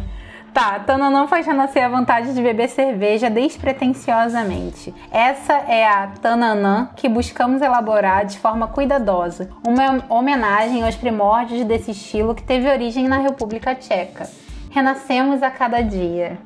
[0.54, 4.92] Tá, Tananã faz renascer a vontade de beber cerveja despretensiosamente.
[5.12, 9.50] Essa é a Tananã que buscamos elaborar de forma cuidadosa.
[9.68, 14.28] Uma homenagem aos primórdios desse estilo que teve origem na República Tcheca.
[14.72, 16.38] Renascemos a cada dia.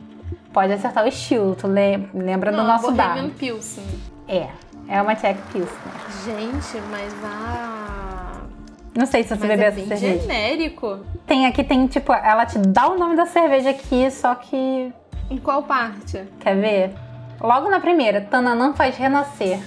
[0.54, 3.30] Pode acertar o estilo, tu lem- lembra do Não, nosso Bohemian dado.
[3.32, 3.84] Pilsen.
[4.28, 4.48] É,
[4.88, 5.94] é uma Czech Pilsner.
[6.26, 8.42] Gente, mas a...
[8.98, 10.22] Não sei se você Mas bebeu é essa bem cerveja.
[10.22, 11.00] genérico.
[11.26, 14.92] Tem aqui, tem tipo, ela te dá o nome da cerveja aqui, só que.
[15.30, 16.22] Em qual parte?
[16.42, 16.94] Quer ver?
[17.40, 19.60] Logo na primeira, Tananã faz renascer.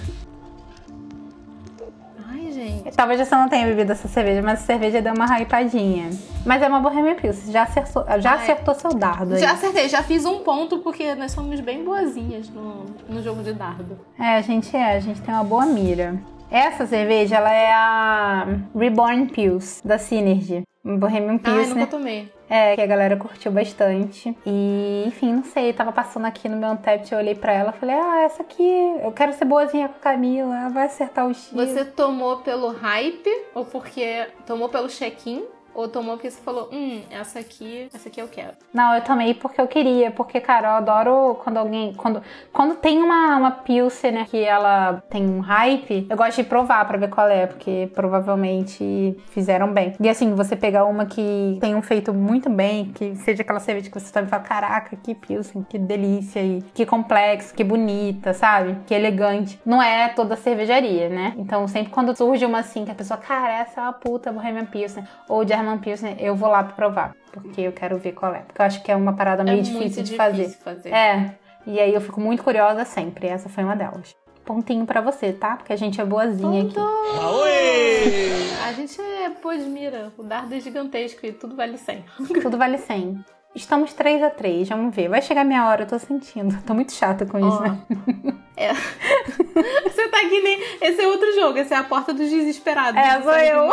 [2.65, 2.95] Gente.
[2.95, 6.09] Talvez você não tenha bebido essa cerveja, mas a cerveja deu uma hypadinha.
[6.45, 8.37] Mas é uma Bohemian Pilsen, já acertou, já Ai.
[8.37, 9.39] acertou seu dardo aí.
[9.39, 13.53] Já acertei, já fiz um ponto porque nós somos bem boazinhas no, no jogo de
[13.53, 13.99] dardo.
[14.19, 16.19] É, a gente é, a gente tem uma boa mira.
[16.49, 20.63] Essa cerveja, ela é a Reborn Pils, da Synergy.
[20.83, 21.75] Bohemian Ai, Pilsner.
[21.75, 22.31] nunca tomei.
[22.49, 24.35] É, que a galera curtiu bastante.
[24.45, 27.79] E, enfim, não sei, tava passando aqui no meu Untapped, eu olhei pra ela e
[27.79, 28.63] falei, ah, essa aqui,
[29.03, 31.65] eu quero ser boazinha com a Camila, ela vai acertar o estilo.
[31.65, 35.43] Você tomou pelo hype ou porque tomou pelo check-in?
[35.75, 38.53] Ou tomou porque você falou, hum, essa aqui, essa aqui eu quero.
[38.73, 41.93] Não, eu tomei porque eu queria, porque, cara, eu adoro quando alguém.
[41.93, 42.21] Quando,
[42.53, 46.85] quando tem uma, uma Pilsen, né, que ela tem um hype, eu gosto de provar
[46.87, 49.93] pra ver qual é, porque provavelmente fizeram bem.
[49.99, 53.89] E assim, você pegar uma que tem um feito muito bem, que seja aquela cerveja
[53.89, 58.33] que você toma e fala, caraca, que Pilsen, que delícia, e que complexo, que bonita,
[58.33, 58.77] sabe?
[58.87, 59.59] Que elegante.
[59.65, 61.33] Não é toda cervejaria, né?
[61.37, 64.65] Então, sempre quando surge uma assim, que a pessoa, cara, essa é uma puta Bohemian
[64.65, 67.15] Pilsen, ou German Pilsen, eu vou lá provar.
[67.31, 68.39] Porque eu quero ver qual é.
[68.39, 70.49] Porque eu acho que é uma parada meio é difícil de fazer.
[70.49, 70.89] fazer.
[70.89, 71.35] É.
[71.65, 73.27] E aí eu fico muito curiosa sempre.
[73.27, 74.15] Essa foi uma delas.
[74.45, 75.57] Pontinho pra você, tá?
[75.57, 76.75] Porque a gente é boazinha aqui.
[78.63, 80.13] A gente é podmira.
[80.17, 82.05] O dardo é gigantesco e tudo vale 100.
[82.41, 83.25] Tudo vale 100.
[83.55, 85.07] Estamos 3 a 3 vamos ver.
[85.07, 86.61] Vai chegar minha hora, eu tô sentindo.
[86.63, 87.79] Tô muito chata com isso, Ó, né?
[88.57, 88.73] É.
[88.73, 90.61] Você tá aqui nem.
[90.81, 92.97] Esse é outro jogo, esse é a porta dos desesperados.
[92.97, 93.69] É, sou eu.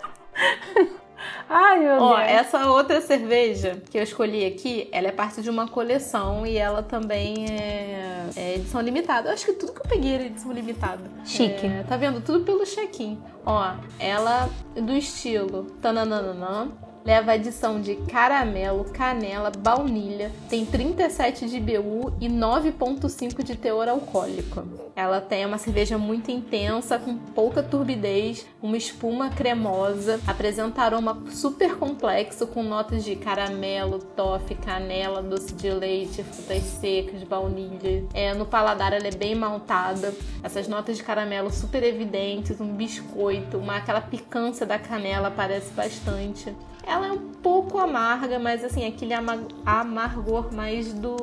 [1.48, 2.28] Ai, meu Ó, Deus.
[2.28, 6.82] essa outra cerveja que eu escolhi aqui, ela é parte de uma coleção e ela
[6.82, 9.28] também é, é edição limitada.
[9.28, 11.02] Eu acho que tudo que eu peguei era edição limitada.
[11.24, 11.66] Chique.
[11.66, 12.20] É, tá vendo?
[12.22, 13.18] Tudo pelo check-in.
[13.44, 16.68] Ó, ela do estilo tananana.
[17.04, 24.64] Leva adição de caramelo, canela, baunilha, tem 37 de IBU e 9,5 de teor alcoólico.
[24.96, 31.76] Ela tem uma cerveja muito intensa, com pouca turbidez, uma espuma cremosa, apresenta aroma super
[31.76, 38.02] complexo com notas de caramelo, toffee, canela, doce de leite, frutas secas, baunilha.
[38.14, 43.58] É, no paladar ela é bem maltada, essas notas de caramelo super evidentes, um biscoito,
[43.58, 46.54] uma aquela picância da canela aparece bastante.
[46.94, 51.16] Ela é um pouco amarga, mas assim, aquele ama- amargor mais do,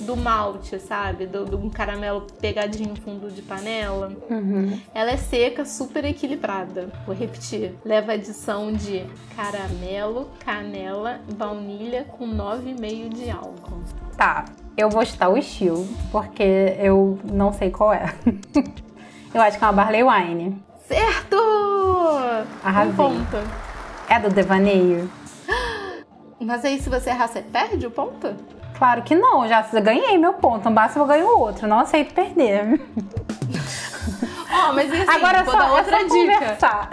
[0.00, 1.26] do malte, sabe?
[1.26, 4.12] Do, do um caramelo pegadinho no fundo de panela.
[4.28, 4.76] Uhum.
[4.92, 6.88] Ela é seca, super equilibrada.
[7.06, 7.76] Vou repetir.
[7.84, 9.06] Leva adição de
[9.36, 13.78] caramelo, canela, baunilha com 9,5 de álcool.
[14.16, 14.44] Tá,
[14.76, 18.12] eu vou chutar o estilo, porque eu não sei qual é.
[19.32, 20.60] eu acho que é uma Barley Wine.
[20.88, 21.36] Certo!
[22.64, 22.92] Arrasei.
[22.92, 23.64] Um ponto.
[24.08, 25.10] É do Devaneio?
[26.40, 28.34] Mas aí, se você errar, você perde o ponto?
[28.76, 30.64] Claro que não, já ganhei meu ponto.
[30.64, 31.66] Não basta eu ganhar o outro.
[31.66, 32.80] Não aceito perder.
[34.52, 36.32] Ó, mas e assim, Agora é vou só, dar outra é dica.
[36.34, 36.90] conversar.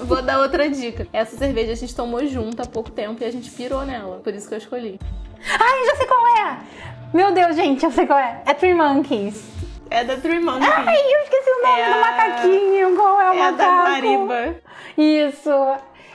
[0.00, 1.06] Vou dar outra dica.
[1.12, 4.18] Essa cerveja a gente tomou junto há pouco tempo e a gente pirou nela.
[4.22, 5.00] Por isso que eu escolhi.
[5.58, 6.58] Ai, já sei qual é!
[7.12, 8.42] Meu Deus, gente, eu sei qual é.
[8.44, 9.42] É Three Monkeys.
[9.90, 10.68] É da Three Monkeys.
[10.68, 12.96] Ai, eu esqueci o nome É do macaquinho.
[12.96, 13.88] Qual é o é a da macaco?
[13.88, 14.56] Guariba.
[14.98, 15.50] Isso.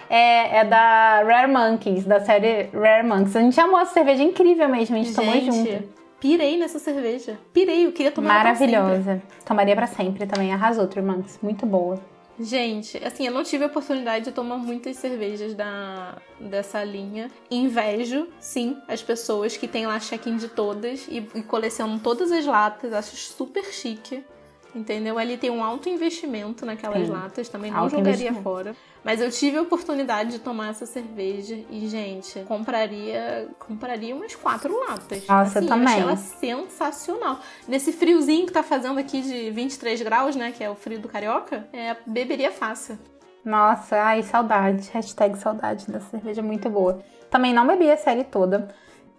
[0.10, 3.36] É, é da Rare Monkeys, da série Rare Monkeys.
[3.36, 5.54] A gente amou essa cerveja incrível mesmo, a gente, tomou junto.
[5.54, 7.38] Gente, pirei nessa cerveja.
[7.54, 8.76] Pirei, eu queria tomar ela pra sempre.
[8.76, 9.22] Maravilhosa.
[9.45, 10.52] Tomaria pra sempre também.
[10.52, 11.39] Arrasou, Monkeys.
[11.41, 12.00] Muito boa.
[12.39, 17.30] Gente, assim, eu não tive a oportunidade de tomar muitas cervejas da, dessa linha.
[17.52, 22.45] Invejo, sim, as pessoas que têm lá check-in de todas e, e colecionam todas as
[22.45, 22.93] latas.
[22.93, 24.24] Acho super chique.
[24.73, 25.17] Entendeu?
[25.17, 27.13] Ali tem um alto investimento naquelas Sim.
[27.13, 28.75] latas, também não Alto jogaria fora.
[29.03, 34.77] Mas eu tive a oportunidade de tomar essa cerveja e, gente, compraria compraria umas quatro
[34.88, 35.25] latas.
[35.25, 35.88] Nossa, assim, eu também.
[35.88, 37.39] achei ela sensacional.
[37.67, 40.51] Nesse friozinho que tá fazendo aqui de 23 graus, né?
[40.51, 42.99] Que é o frio do carioca, é, beberia fácil.
[43.43, 44.89] Nossa, ai, saudade.
[44.93, 47.01] Hashtag saudade dessa cerveja muito boa.
[47.29, 48.67] Também não bebi a série toda.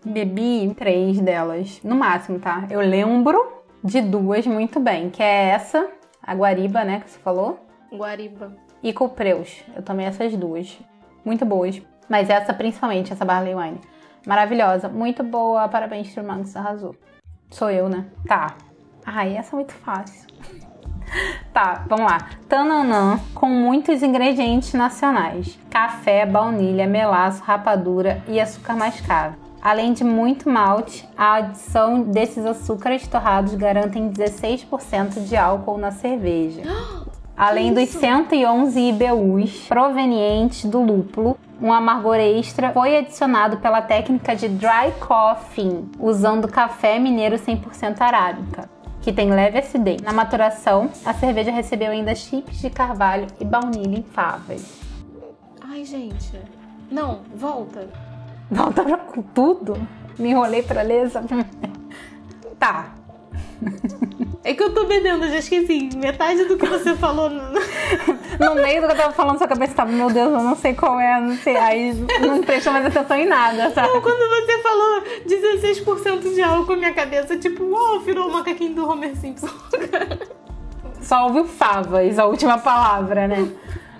[0.04, 2.66] Bebi três delas, no máximo, tá?
[2.70, 5.88] Eu lembro de duas muito bem, que é essa,
[6.23, 7.59] a Guariba, né, que você falou,
[7.93, 8.53] Guariba.
[8.83, 9.62] e Cupreus.
[9.75, 10.79] Eu tomei essas duas.
[11.25, 11.81] Muito boas.
[12.09, 13.81] Mas essa principalmente, essa Barley Wine.
[14.27, 15.69] Maravilhosa, muito boa.
[15.69, 16.95] Parabéns, Turmanx, arrasou.
[17.51, 18.07] Sou eu, né?
[18.27, 18.57] Tá.
[19.05, 20.29] Ai, essa é muito fácil.
[21.53, 22.19] Tá, vamos lá.
[22.49, 29.35] Tananã com muitos ingredientes nacionais: café, baunilha, melaço, rapadura e açúcar mascavo.
[29.62, 36.62] Além de muito malte, a adição desses açúcares torrados garantem 16% de álcool na cerveja.
[37.37, 44.49] Além dos 111 IBUs provenientes do lúpulo, um amargor extra foi adicionado pela técnica de
[44.49, 48.68] dry coffee, usando café mineiro 100% arábica,
[49.01, 50.03] que tem leve acidez.
[50.03, 54.81] Na maturação, a cerveja recebeu ainda chips de carvalho e baunilha em favas.
[55.62, 56.38] Ai, gente.
[56.90, 57.88] Não, volta.
[58.54, 59.76] Volta pra com tudo?
[60.18, 61.22] Me enrolei pra ler essa...
[62.58, 62.92] Tá,
[64.44, 65.88] É que eu tô bebendo, já esqueci.
[65.96, 67.30] Metade do que você falou.
[68.38, 70.74] no- meio do que eu tava falando, sua cabeça tava, meu Deus, eu não sei
[70.74, 71.56] qual é, não sei.
[71.56, 73.88] Aí não prestou mais atenção em nada, sabe?
[73.88, 78.86] Não, quando você falou 16% de álcool, minha cabeça, tipo, uau, virou o macaquinho do
[78.86, 79.48] Homer Simpson.
[81.00, 83.48] Só ouviu favas, a última palavra, né?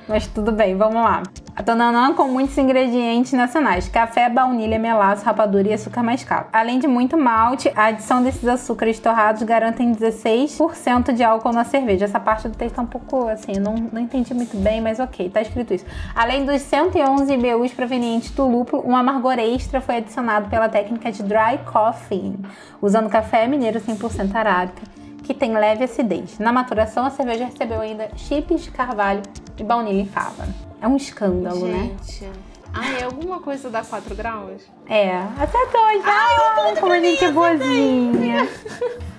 [0.07, 1.23] Mas tudo bem, vamos lá.
[1.55, 6.49] A Tonanã com muitos ingredientes nacionais: café, baunilha, melaço, rapadura e açúcar mascavo.
[6.53, 12.05] Além de muito malte, a adição desses açúcares torrados garantem 16% de álcool na cerveja.
[12.05, 15.29] Essa parte do texto tá um pouco assim, não, não entendi muito bem, mas ok,
[15.29, 15.85] tá escrito isso.
[16.15, 21.23] Além dos 111 IBUs provenientes do lúpulo, um amargor extra foi adicionado pela técnica de
[21.23, 22.39] dry coffee,
[22.81, 24.83] usando café mineiro 100% arábica
[25.23, 26.39] que tem leve acidez.
[26.39, 29.23] Na maturação, a cerveja recebeu ainda chips de carvalho
[29.57, 30.70] e baunilha em fava.
[30.81, 31.91] É um escândalo, né?
[32.03, 32.29] Gente.
[32.73, 34.63] Ah, é alguma coisa dá 4 graus?
[34.89, 36.03] É, até dois.
[36.05, 38.49] Ai, como a gente é boazinha.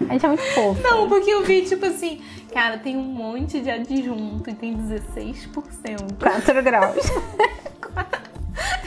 [0.10, 0.82] A gente é muito fofa.
[0.90, 2.22] Não, porque eu vi, tipo assim,
[2.54, 6.18] cara, tem um monte de adjunto e tem 16%.
[6.20, 6.96] 4 graus.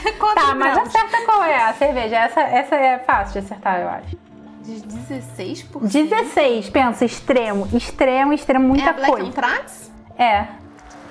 [0.07, 0.89] É 4 Tá, mas graus.
[0.89, 2.17] acerta qual é a cerveja.
[2.17, 4.17] Essa, essa é fácil de acertar, eu acho.
[4.63, 5.81] De 16%?
[5.81, 9.29] 16, pensa, extremo, extremo, extremo, muita é Black coisa.
[9.29, 9.93] Anthrax?
[10.19, 10.47] É.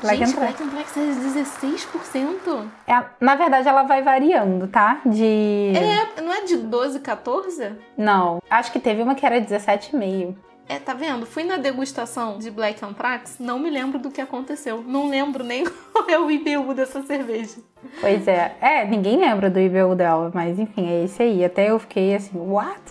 [0.03, 0.57] Black Gente, Anthrax.
[0.57, 2.67] Black Anthrax é 16%?
[2.85, 4.99] É, na verdade, ela vai variando, tá?
[5.05, 5.71] De.
[5.75, 7.71] É, não é de 12, 14?
[7.97, 8.41] Não.
[8.49, 10.35] Acho que teve uma que era 17,5.
[10.67, 11.25] É, tá vendo?
[11.25, 14.83] Fui na degustação de Black Anthrax, não me lembro do que aconteceu.
[14.85, 17.57] Não lembro nem qual é o IBU dessa cerveja.
[17.99, 18.55] Pois é.
[18.61, 21.43] É, ninguém lembra do IBU dela, mas enfim, é esse aí.
[21.45, 22.81] Até eu fiquei assim, what?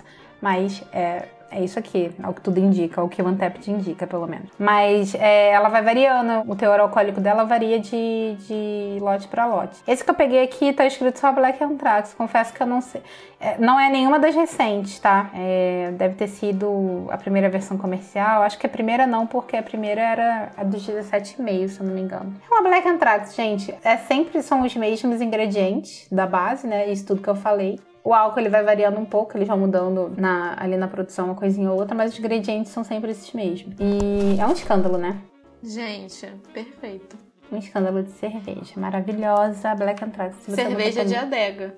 [0.41, 4.27] Mas é, é isso aqui, ao que tudo indica, ao que o Untapped indica, pelo
[4.27, 4.49] menos.
[4.59, 9.81] Mas é, ela vai variando, o teor alcoólico dela varia de, de lote para lote.
[9.87, 13.03] Esse que eu peguei aqui tá escrito só Black Anthrax, confesso que eu não sei.
[13.39, 15.29] É, não é nenhuma das recentes, tá?
[15.35, 18.43] É, deve ter sido a primeira versão comercial.
[18.43, 21.93] Acho que a primeira não, porque a primeira era a dos 17,5, se eu não
[21.93, 22.33] me engano.
[22.49, 23.75] É uma Black Anthrax, gente.
[23.83, 26.89] É sempre são os mesmos ingredientes da base, né?
[26.91, 27.81] Isso tudo que eu falei.
[28.05, 31.35] O álcool ele vai variando um pouco, eles vão mudando na, ali na produção uma
[31.35, 33.77] coisinha ou outra, mas os ingredientes são sempre esses mesmos.
[33.79, 35.19] E é um escândalo, né?
[35.63, 37.17] Gente, perfeito.
[37.51, 38.73] Um escândalo de cerveja.
[38.77, 40.37] Maravilhosa Black Anthrax.
[40.49, 41.77] Cerveja de adega.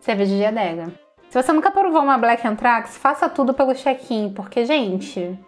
[0.00, 0.92] Cerveja de adega.
[1.28, 5.38] Se você nunca provou uma Black Anthrax, faça tudo pelo check-in, porque, gente,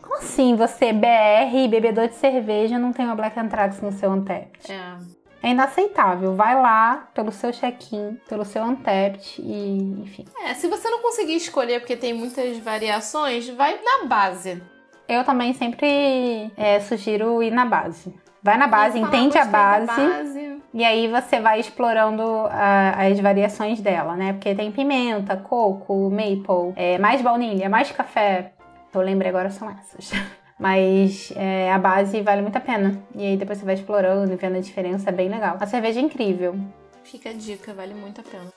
[0.00, 4.70] como assim você, BR, bebedor de cerveja, não tem uma Black Anthrax no seu Untapped?
[4.72, 4.96] É.
[5.44, 6.34] É inaceitável.
[6.34, 10.24] Vai lá pelo seu check-in, pelo seu Untapped e, enfim.
[10.42, 14.62] É, se você não conseguir escolher porque tem muitas variações, vai na base.
[15.06, 18.14] Eu também sempre é, sugiro ir na base.
[18.42, 20.62] Vai na base, Fala, entende a base, base.
[20.72, 24.32] e aí você vai explorando a- as variações dela, né?
[24.34, 28.52] Porque tem pimenta, coco, maple, é, mais baunilha, mais café.
[28.94, 30.10] Eu lembrei agora são essas.
[30.58, 33.02] Mas é, a base vale muito a pena.
[33.14, 35.56] E aí depois você vai explorando e vendo a diferença, é bem legal.
[35.60, 36.56] A cerveja é incrível.
[37.02, 38.52] Fica a dica, vale muito a pena.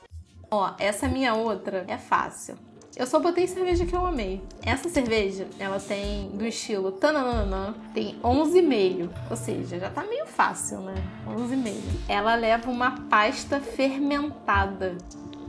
[0.50, 2.58] Ó, essa minha outra é fácil.
[2.96, 4.42] Eu só botei cerveja que eu amei.
[4.66, 9.10] Essa cerveja, ela tem do estilo tananana, tem 11,5.
[9.30, 10.96] Ou seja, já tá meio fácil, né?
[11.28, 11.76] 11,5.
[12.10, 14.98] Ela leva uma pasta fermentada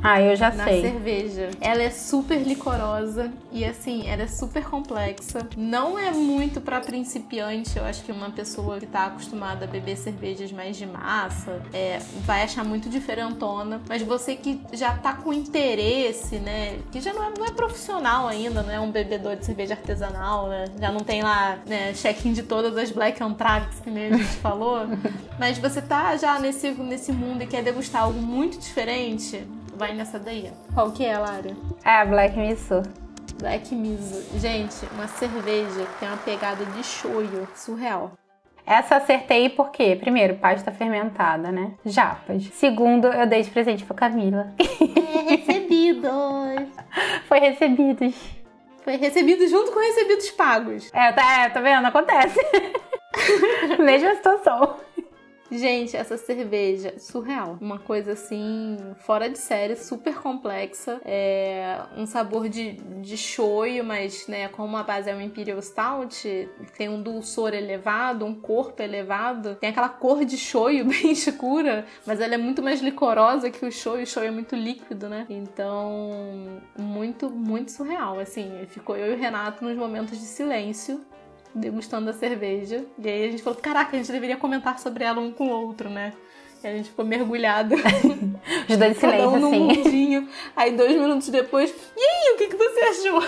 [0.03, 0.83] Ah, eu já na sei.
[0.83, 1.51] cerveja.
[1.61, 5.47] Ela é super licorosa e assim, ela é super complexa.
[5.57, 7.77] Não é muito pra principiante.
[7.77, 12.01] Eu acho que uma pessoa que tá acostumada a beber cervejas mais de massa é,
[12.25, 13.81] vai achar muito diferentona.
[13.89, 16.79] Mas você que já tá com interesse, né?
[16.93, 20.49] Que já não é, não é profissional ainda, não é um bebedor de cerveja artesanal,
[20.49, 20.67] né?
[20.81, 24.37] Já não tem lá né, check-in de todas as Black Anthrax, que nem a gente
[24.37, 24.87] falou.
[25.39, 29.45] Mas você tá já nesse, nesse mundo e quer degustar algo muito diferente,
[29.79, 30.53] vai nessa daí.
[30.75, 31.57] Qual que é, Lara?
[31.85, 32.83] É Black Miso.
[33.39, 34.39] Black Miso.
[34.39, 38.13] Gente, uma cerveja que tem uma pegada de shoyu surreal.
[38.67, 41.73] Essa acertei porque, primeiro, pasta fermentada, né?
[41.87, 42.45] Japas.
[42.53, 44.53] Segundo, eu dei de presente pra Camila.
[45.09, 46.69] É, recebidos.
[47.27, 48.15] Foi recebidos.
[48.85, 50.91] Foi recebido junto com recebidos pagos.
[50.93, 51.87] É, tá, é, tá vendo?
[51.87, 52.39] Acontece.
[53.83, 54.77] Mesma situação.
[55.51, 57.57] Gente, essa cerveja surreal.
[57.61, 61.01] Uma coisa assim, fora de série, super complexa.
[61.05, 66.49] É um sabor de, de shoyu, mas, né, como a base é uma Imperial Stout,
[66.77, 69.55] tem um dulçor elevado, um corpo elevado.
[69.55, 73.73] Tem aquela cor de shoyu bem escura, mas ela é muito mais licorosa que o
[73.73, 74.03] shoyu.
[74.03, 75.27] O shoyu é muito líquido, né?
[75.31, 78.21] Então, muito, muito surreal.
[78.21, 81.01] Assim, ficou eu e o Renato nos momentos de silêncio
[81.55, 82.85] degustando a cerveja.
[82.99, 85.51] E aí a gente falou, caraca, a gente deveria comentar sobre ela um com o
[85.51, 86.13] outro, né?
[86.63, 87.75] E a gente ficou mergulhada,
[88.69, 89.59] Os dois cada silêncio, um assim.
[89.61, 90.29] mundinho.
[90.57, 93.23] Aí dois minutos depois, e aí, o que, que você achou?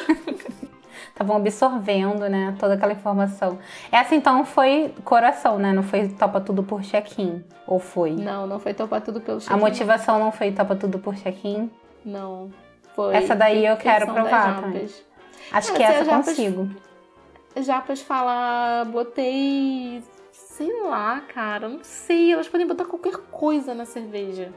[1.09, 2.55] Estavam absorvendo, né?
[2.59, 3.59] Toda aquela informação.
[3.93, 5.73] Essa então foi coração, né?
[5.73, 7.45] Não foi topa tudo por check-in.
[7.67, 8.13] Ou foi?
[8.13, 9.59] Não, não foi topar tudo pelo A check-in.
[9.61, 11.71] motivação não foi topa tudo por check-in.
[12.05, 12.51] Não.
[12.97, 14.89] Foi Essa daí eu quero provar também.
[15.53, 16.37] Acho Ah, que essa a Japas-
[17.55, 17.67] consigo.
[17.67, 20.03] Japas falar, botei.
[20.33, 22.33] Sei lá, cara, não sei.
[22.33, 24.51] Elas podem botar qualquer coisa na cerveja.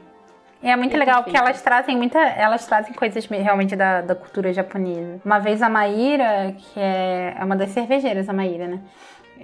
[0.62, 1.46] É muito É legal porque perfeito.
[1.50, 5.20] elas trazem muita, elas trazem coisas me- realmente da, da cultura japonesa.
[5.24, 8.80] Uma vez a Maíra, que é, é uma das cervejeiras, a Maíra, né?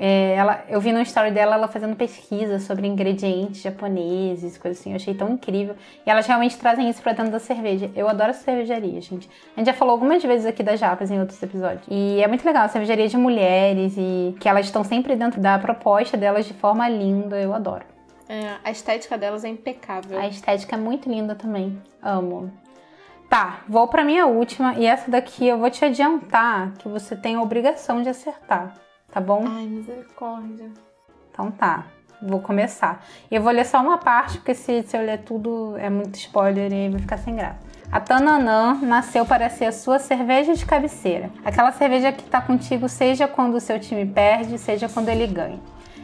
[0.02, 4.90] É, ela, eu vi no story dela ela fazendo pesquisa sobre ingredientes japoneses, coisas assim.
[4.90, 5.76] Eu achei tão incrível.
[6.06, 7.90] E elas realmente trazem isso pra dentro da cerveja.
[7.94, 9.28] Eu adoro cervejaria, gente.
[9.54, 11.82] A gente já falou algumas vezes aqui das japas em outros episódios.
[11.86, 16.16] E é muito legal, cervejaria de mulheres e que elas estão sempre dentro da proposta
[16.16, 17.38] delas de forma linda.
[17.38, 17.84] Eu adoro.
[18.26, 20.18] É, a estética delas é impecável.
[20.18, 21.78] A estética é muito linda também.
[22.02, 22.50] Amo.
[23.28, 27.36] Tá, vou pra minha última e essa daqui eu vou te adiantar que você tem
[27.36, 28.74] a obrigação de acertar,
[29.10, 29.44] tá bom?
[29.46, 30.70] Ai, misericórdia.
[31.30, 31.86] Então tá,
[32.22, 33.04] vou começar.
[33.30, 36.16] E eu vou ler só uma parte, porque se, se eu ler tudo é muito
[36.16, 37.58] spoiler e vai ficar sem graça.
[37.90, 41.30] A Tananã nasceu para ser a sua cerveja de cabeceira.
[41.44, 45.58] Aquela cerveja que está contigo seja quando o seu time perde, seja quando ele ganha.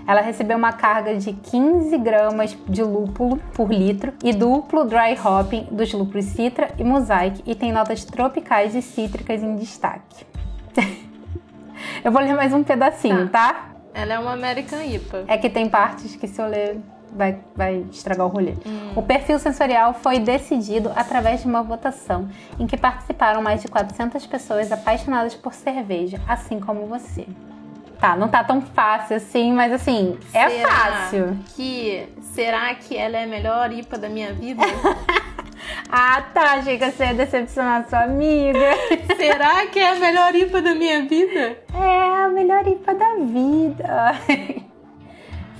[0.06, 5.68] Ela recebeu uma carga de 15 gramas de lúpulo por litro e duplo dry hopping
[5.70, 10.24] dos lúpulos Citra e Mosaic e tem notas tropicais e cítricas em destaque.
[12.06, 13.52] eu vou ler mais um pedacinho, tá.
[13.52, 13.70] tá?
[13.92, 15.24] Ela é uma American IPA.
[15.26, 16.78] É que tem partes que se eu ler
[17.12, 18.52] vai, vai estragar o rolê.
[18.64, 18.92] Hum.
[18.94, 22.28] O perfil sensorial foi decidido através de uma votação
[22.60, 27.26] em que participaram mais de 400 pessoas apaixonadas por cerveja, assim como você.
[27.98, 31.36] Tá, não tá tão fácil assim, mas assim, é será fácil.
[31.56, 34.62] Que será que ela é a melhor IPA da minha vida?
[35.90, 38.70] ah, tá, achei que você ia decepcionar sua amiga.
[39.16, 41.58] será que é a melhor IPA da minha vida?
[41.74, 44.20] É a melhor IPA da vida.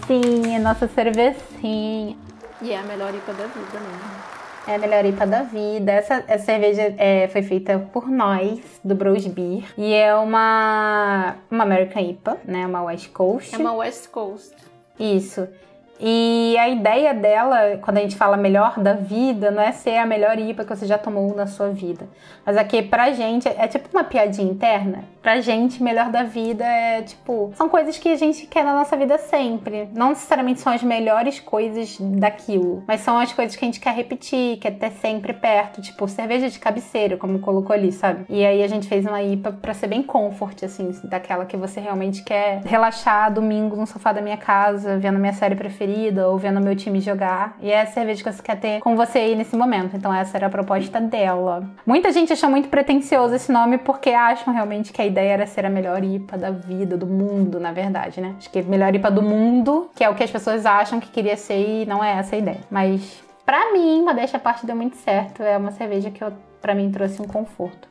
[0.07, 2.17] Sim, é nossa cervecinha.
[2.63, 4.37] E é a melhor IPA da vida mesmo.
[4.69, 5.93] É a melhor IPA da vida.
[5.93, 9.65] Essa, essa cerveja é, foi feita por nós, do Bros Beer.
[9.79, 12.67] E é uma, uma American IPA, né?
[12.67, 13.55] Uma West Coast.
[13.55, 14.55] É uma West Coast.
[14.99, 15.47] Isso.
[15.99, 20.07] E a ideia dela, quando a gente fala melhor da vida, não é ser a
[20.07, 22.09] melhor IPA que você já tomou na sua vida.
[22.45, 25.05] Mas aqui pra gente é tipo uma piadinha interna.
[25.23, 27.53] Pra gente, melhor da vida é tipo.
[27.57, 29.89] São coisas que a gente quer na nossa vida sempre.
[29.93, 33.95] Não necessariamente são as melhores coisas daquilo, mas são as coisas que a gente quer
[33.95, 35.81] repetir, quer ter sempre perto.
[35.81, 38.25] Tipo, cerveja de cabeceira, como colocou ali, sabe?
[38.29, 41.81] E aí a gente fez uma IPA pra ser bem comfort, assim, daquela que você
[41.81, 46.37] realmente quer relaxar domingo no sofá da minha casa, vendo minha série preferida preferida ou
[46.37, 47.57] vendo meu time jogar.
[47.61, 49.97] E é a cerveja que você quer ter com você aí nesse momento.
[49.97, 51.69] Então essa era a proposta dela.
[51.87, 55.65] Muita gente achou muito pretencioso esse nome porque acham realmente que a ideia era ser
[55.65, 58.35] a melhor IPA da vida, do mundo, na verdade, né?
[58.37, 61.09] Acho que a melhor IPA do mundo, que é o que as pessoas acham que
[61.09, 62.61] queria ser e não é essa a ideia.
[62.71, 65.43] Mas para mim, modéstia a parte deu muito certo.
[65.43, 66.25] É uma cerveja que
[66.61, 67.89] para mim trouxe um conforto.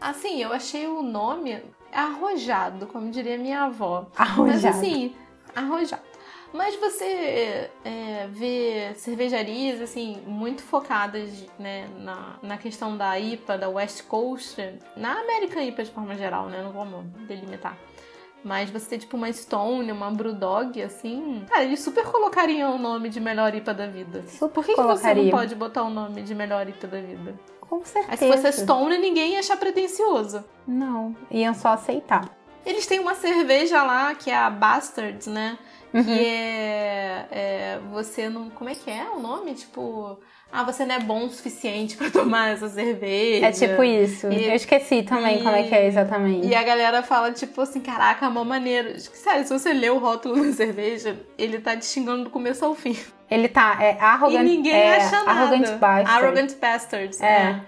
[0.00, 1.60] Assim, eu achei o nome
[1.92, 4.06] arrojado, como diria minha avó.
[4.16, 4.46] Arrojado.
[4.52, 5.14] Mas assim,
[5.54, 6.07] arrojado.
[6.52, 13.68] Mas você é, vê cervejarias assim muito focadas né, na, na questão da IPA, da
[13.68, 14.56] West Coast,
[14.96, 16.62] na American IPA de forma geral, né?
[16.62, 17.76] Não vamos delimitar.
[18.42, 21.44] Mas você ter tipo uma Stone, uma Brewdog, assim.
[21.48, 24.24] Cara, eles super colocariam o nome de melhor IPA da vida.
[24.28, 27.34] Super Por que, que você não pode botar o nome de melhor IPA da vida?
[27.60, 28.12] Com certeza.
[28.12, 30.42] Aí se fosse Stone, ninguém ia achar pretencioso.
[30.66, 32.30] Não, iam só aceitar.
[32.64, 35.58] Eles têm uma cerveja lá que é a Bastards, né?
[35.92, 36.04] Uhum.
[36.04, 38.50] Que é, é, Você não.
[38.50, 39.54] Como é que é o nome?
[39.54, 40.18] Tipo.
[40.50, 43.46] Ah, você não é bom o suficiente para tomar essa cerveja.
[43.46, 44.28] É tipo isso.
[44.32, 46.46] E, eu esqueci também e, como é que é exatamente.
[46.46, 48.98] E a galera fala, tipo assim, caraca, é uma maneira.
[48.98, 52.74] Sério, se você lê o rótulo da cerveja, ele tá te xingando do começo ao
[52.74, 52.96] fim.
[53.30, 54.40] Ele tá, é arrogant.
[54.40, 55.30] E ninguém é, acha nada.
[55.30, 56.10] Arrogant bastards.
[56.10, 57.20] Arrogant bastards.
[57.20, 57.26] É.
[57.26, 57.60] é.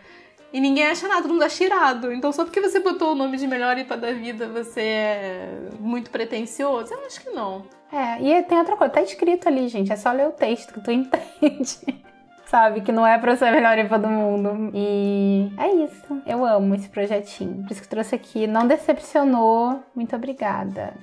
[0.52, 2.12] E ninguém acha nada, todo mundo acha irado.
[2.12, 6.10] Então só porque você botou o nome de melhor IPA da vida, você é muito
[6.10, 6.92] pretencioso?
[6.92, 7.64] Eu acho que não.
[7.92, 9.92] É, e tem outra coisa, tá escrito ali, gente.
[9.92, 12.02] É só ler o texto que tu entende.
[12.46, 12.80] Sabe?
[12.80, 14.72] Que não é pra ser a melhor IPA do mundo.
[14.74, 16.20] E é isso.
[16.26, 17.62] Eu amo esse projetinho.
[17.62, 18.48] Por isso que trouxe aqui.
[18.48, 19.80] Não decepcionou.
[19.94, 20.94] Muito obrigada.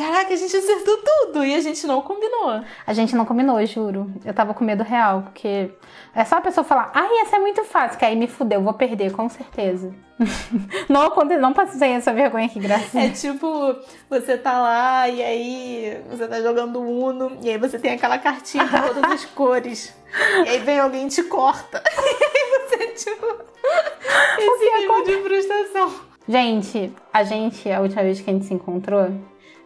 [0.00, 2.64] Caraca, a gente acertou tudo e a gente não combinou.
[2.86, 4.10] A gente não combinou, juro.
[4.24, 5.70] Eu tava com medo real, porque
[6.14, 8.72] é só a pessoa falar, ai, essa é muito fácil, que aí me fudeu, vou
[8.72, 9.92] perder, com certeza.
[10.88, 13.76] não, não passei essa vergonha aqui, graças É tipo,
[14.08, 18.64] você tá lá e aí você tá jogando Uno e aí você tem aquela cartinha
[18.64, 19.94] de todas as cores.
[20.46, 21.82] E aí vem alguém e te corta.
[21.92, 23.26] E aí você, tipo,
[24.38, 25.92] esse nível de frustração.
[26.26, 29.10] Gente, a gente, a última vez que a gente se encontrou,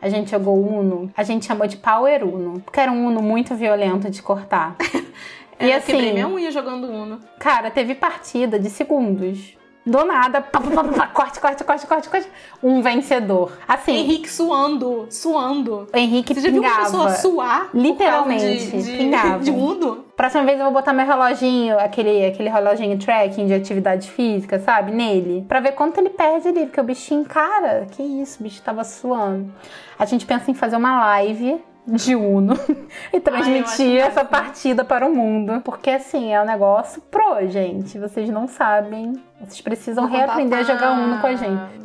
[0.05, 3.55] a gente jogou Uno, a gente chamou de Power Uno, porque era um Uno muito
[3.55, 4.77] violento de cortar.
[5.59, 7.21] e assim, quebrei minha unha jogando Uno.
[7.39, 9.57] Cara, teve partida de segundos.
[9.87, 12.29] Do nada, pá, pá, pá, corte, corte, corte, corte, corte.
[12.63, 13.53] Um vencedor.
[13.69, 13.93] Assim.
[13.93, 15.87] Henrique suando, suando.
[15.93, 16.75] Henrique Você já pingava.
[16.75, 17.69] viu uma pessoa suar?
[17.75, 19.41] Literalmente, de, de, pingava.
[19.45, 20.05] De Uno?
[20.17, 24.91] Próxima vez eu vou botar meu reloginho, aquele, aquele reloginho tracking de atividade física, sabe?
[24.91, 25.45] Nele.
[25.47, 26.65] Pra ver quanto ele perde ali.
[26.67, 29.53] Porque o bichinho, cara, que isso, o bicho tava suando.
[29.99, 32.55] A gente pensa em fazer uma live de Uno
[33.13, 35.61] e transmitir Ai, essa partida para o mundo.
[35.63, 37.99] Porque assim, é um negócio pro, gente.
[37.99, 39.13] Vocês não sabem.
[39.41, 41.85] Vocês precisam reaprender a jogar Uno com a gente.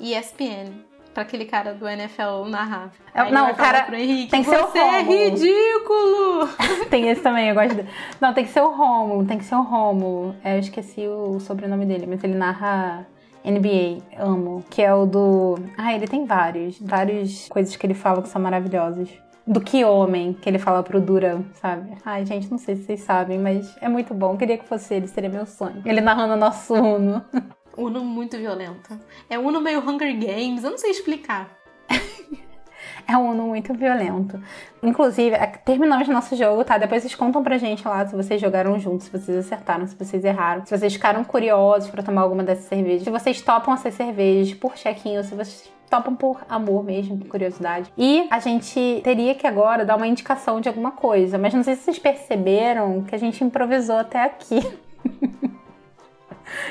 [0.00, 0.86] ESPN.
[1.12, 2.90] Pra aquele cara do NFL narrar.
[3.14, 6.46] É, não, o cara Henrique, tem que ser o Você é ridículo!
[6.90, 7.88] tem esse também, eu gosto dele.
[8.20, 10.36] Não, tem que ser o Rômulo, tem que ser o Rômulo.
[10.44, 13.06] É, eu esqueci o sobrenome dele, mas ele narra
[13.42, 14.62] NBA, amo.
[14.68, 15.58] Que é o do.
[15.78, 16.78] Ah, ele tem vários.
[16.78, 19.08] Várias coisas que ele fala que são maravilhosas.
[19.46, 21.96] Do que homem, que ele fala pro Duran, sabe?
[22.04, 24.36] Ai, gente, não sei se vocês sabem, mas é muito bom.
[24.36, 25.82] Queria que fosse ele, seria meu sonho.
[25.84, 27.24] Ele narrando o nosso Uno.
[27.76, 28.98] Uno muito violento.
[29.30, 31.50] É Uno meio Hunger Games, eu não sei explicar.
[33.06, 34.42] é um Uno muito violento.
[34.82, 36.78] Inclusive, é, terminamos nosso jogo, tá?
[36.78, 40.24] Depois vocês contam pra gente lá se vocês jogaram juntos, se vocês acertaram, se vocês
[40.24, 44.54] erraram, se vocês ficaram curiosos para tomar alguma dessas cervejas, se vocês topam essas cervejas
[44.54, 47.92] por chequinho, se vocês topam por amor mesmo, por curiosidade.
[47.96, 51.76] E a gente teria que agora dar uma indicação de alguma coisa, mas não sei
[51.76, 54.60] se vocês perceberam que a gente improvisou até aqui.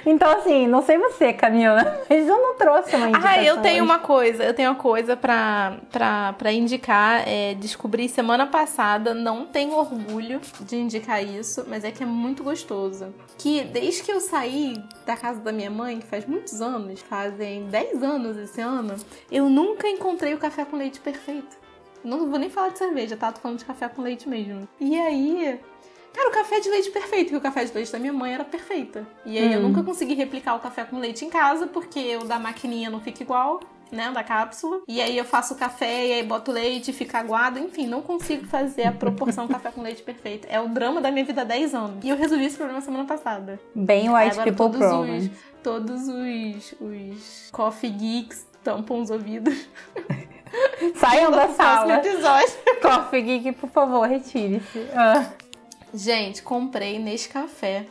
[0.05, 3.29] Então, assim, não sei você, Camila, mas eu não trouxe uma indicação.
[3.29, 3.91] Ah, eu tenho hoje.
[3.91, 7.27] uma coisa, eu tenho uma coisa pra, pra, pra indicar.
[7.27, 12.43] É, descobri semana passada, não tenho orgulho de indicar isso, mas é que é muito
[12.43, 13.13] gostoso.
[13.37, 17.67] Que desde que eu saí da casa da minha mãe, que faz muitos anos, fazem
[17.67, 18.95] 10 anos esse ano,
[19.31, 21.65] eu nunca encontrei o café com leite perfeito.
[22.03, 23.31] Não vou nem falar de cerveja, tá?
[23.31, 24.67] Tô falando de café com leite mesmo.
[24.79, 25.59] E aí,
[26.15, 28.45] Cara, o café de leite perfeito, que o café de leite da minha mãe era
[28.45, 29.05] perfeita.
[29.25, 29.51] E aí hum.
[29.51, 33.01] eu nunca consegui replicar o café com leite em casa, porque o da maquininha não
[33.01, 33.59] fica igual,
[33.91, 34.81] né, da cápsula.
[34.87, 38.45] E aí eu faço o café e aí boto leite, fica aguado, enfim, não consigo
[38.45, 40.47] fazer a proporção café com leite perfeita.
[40.49, 42.05] É o drama da minha vida há 10 anos.
[42.05, 43.59] E eu resolvi esse problema semana passada.
[43.75, 45.17] Bem white people todos problem.
[45.17, 45.29] Os,
[45.61, 49.67] todos os, os coffee geeks tampam os ouvidos.
[50.95, 51.95] Saiam da sala.
[51.95, 52.55] Episódio.
[52.81, 54.87] Coffee geek, por favor, retire-se.
[54.93, 55.25] Ah.
[55.95, 57.85] Gente, comprei nesse café.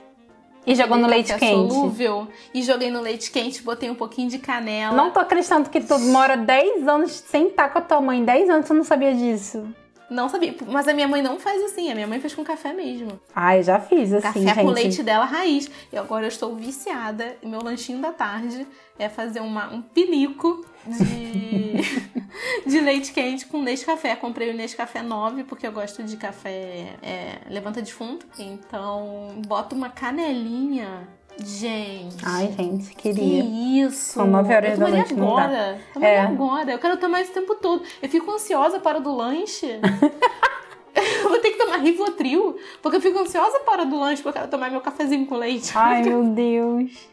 [0.67, 1.73] E jogou no leite quente.
[1.73, 2.29] solúvel.
[2.55, 4.97] E joguei no leite quente, botei um pouquinho de canela.
[4.97, 8.25] Não tô acreditando que tu mora 10 anos sem estar com a tua mãe.
[8.25, 9.67] 10 anos tu não sabia disso.
[10.11, 10.55] Não sabia.
[10.67, 11.91] Mas a minha mãe não faz assim.
[11.91, 13.21] A minha mãe fez com café mesmo.
[13.59, 14.61] Eu já fiz assim, Café gente.
[14.61, 15.71] com leite dela raiz.
[15.93, 17.37] E agora eu estou viciada.
[17.43, 18.67] E meu lanchinho da tarde
[18.99, 21.75] é fazer uma, um pinico de,
[22.69, 24.15] de leite quente com Nescafé.
[24.17, 28.27] Comprei o Nescafé 9 porque eu gosto de café é, levanta defunto.
[28.39, 31.09] Então, boto uma canelinha.
[31.39, 32.17] Gente.
[32.25, 33.43] Ai, gente, queria.
[33.43, 34.13] Que isso.
[34.15, 35.43] São 9 horas da noite, não dá.
[35.45, 35.81] agora.
[36.01, 36.21] É.
[36.21, 36.73] agora.
[36.73, 37.83] Eu quero tomar esse tempo todo.
[38.01, 39.67] Eu fico ansiosa para do lanche.
[40.95, 44.39] eu vou ter que tomar Rivotril, porque eu fico ansiosa para hora do lanche, porque
[44.39, 45.73] eu quero tomar meu cafezinho com leite.
[45.75, 47.09] Ai, meu Deus.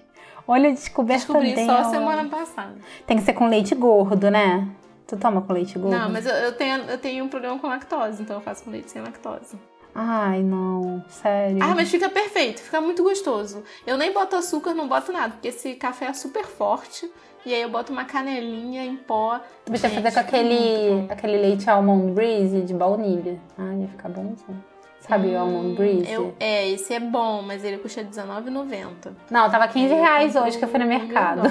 [0.47, 1.84] Olha a descoberta Descobri dela.
[1.84, 2.76] só semana passada.
[3.05, 4.67] Tem que ser com leite gordo, né?
[5.07, 5.95] Tu toma com leite gordo?
[5.95, 8.72] Não, mas eu, eu tenho, eu tenho um problema com lactose, então eu faço com
[8.72, 9.57] leite sem lactose.
[9.94, 11.04] Ai, não.
[11.10, 11.58] Sério.
[11.62, 13.64] Ah, mas fica perfeito, fica muito gostoso.
[13.86, 17.10] Eu nem boto açúcar, não boto nada, porque esse café é super forte.
[17.46, 19.39] E aí eu boto uma canelinha em pó.
[19.66, 23.39] Tu podia fazer com aquele, aquele leite almond breeze de baunilha.
[23.58, 24.64] Ai, ia ficar bonzinho.
[25.00, 26.04] Sabe o almond breeze?
[26.04, 29.14] Hum, Eu, é, esse é bom, mas ele custa R$19,90.
[29.32, 31.42] Não, tava 15 reais hoje que eu fui no compro mercado.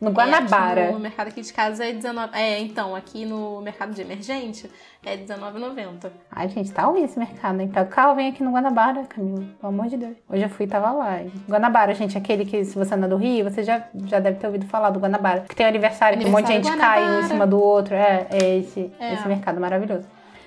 [0.00, 0.82] No É, Guanabara.
[0.84, 2.30] aqui no, mercado aqui de casa é 19.
[2.36, 4.70] É, então, aqui no mercado de emergente
[5.04, 6.10] é R$19,90.
[6.30, 7.68] Ai, gente, tá ruim esse mercado, hein?
[7.68, 9.44] Pega o carro, vem aqui no Guanabara, Camila.
[9.58, 10.16] Pelo amor de Deus.
[10.28, 11.20] Hoje eu fui e tava lá.
[11.48, 14.66] Guanabara, gente, aquele que, se você anda do Rio, você já, já deve ter ouvido
[14.66, 15.44] falar do Guanabara.
[15.48, 17.28] Que tem um aniversário, que um monte de gente Aniversário cai um em Guanabara.
[17.28, 17.94] cima do outro.
[17.94, 19.14] É, é esse, É.
[19.14, 20.06] esse mercado maravilhoso.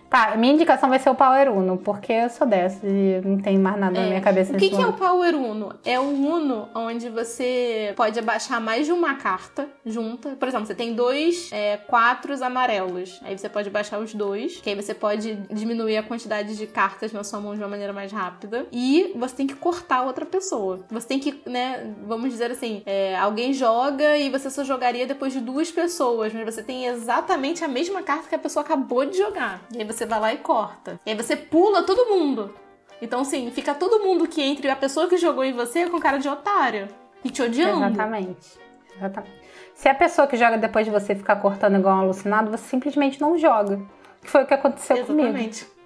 [0.10, 3.60] Tá, minha indicação vai ser o Power Uno, porque eu sou dessa e não tem
[3.60, 4.94] mais nada na minha cabeça O que, que é o.
[4.94, 5.74] Power Uno?
[5.86, 10.36] É um Uno onde você pode abaixar mais de uma carta junta.
[10.38, 13.20] Por exemplo, você tem dois é, quatros amarelos.
[13.24, 17.14] Aí você pode baixar os dois, que aí você pode diminuir a quantidade de cartas
[17.14, 18.66] na sua mão de uma maneira mais rápida.
[18.72, 20.80] E você tem que cortar outra pessoa.
[20.90, 25.32] Você tem que, né, vamos dizer assim, é, alguém joga e você só jogaria depois
[25.32, 29.18] de duas pessoas, mas você tem exatamente a mesma carta que a pessoa acabou de
[29.18, 29.62] jogar.
[29.74, 31.00] E aí você vai lá e corta.
[31.06, 32.54] E aí você pula todo mundo.
[33.02, 36.18] Então, assim, fica todo mundo que entre a pessoa que jogou em você com cara
[36.18, 36.88] de otário.
[37.24, 37.86] E te odiando.
[37.86, 38.60] Exatamente.
[38.96, 39.40] Exatamente.
[39.74, 43.22] Se a pessoa que joga depois de você ficar cortando igual um alucinado, você simplesmente
[43.22, 43.80] não joga.
[44.22, 45.30] Que foi o que aconteceu comigo.
[45.30, 45.79] Exatamente.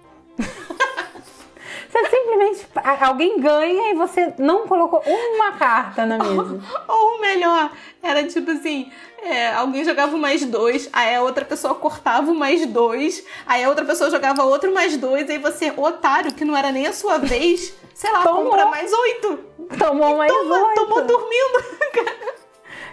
[1.94, 2.66] Você simplesmente.
[3.00, 6.60] Alguém ganha e você não colocou uma carta na mesa.
[6.88, 7.70] Ou o melhor,
[8.02, 8.90] era tipo assim:
[9.22, 13.62] é, alguém jogava o mais dois, aí a outra pessoa cortava o mais dois, aí
[13.62, 16.92] a outra pessoa jogava outro mais dois, aí você, otário, que não era nem a
[16.92, 18.46] sua vez, sei lá, Tomou.
[18.46, 19.38] compra mais oito.
[19.78, 20.74] Tomou mais Toma, oito.
[20.74, 21.64] tomou dormindo.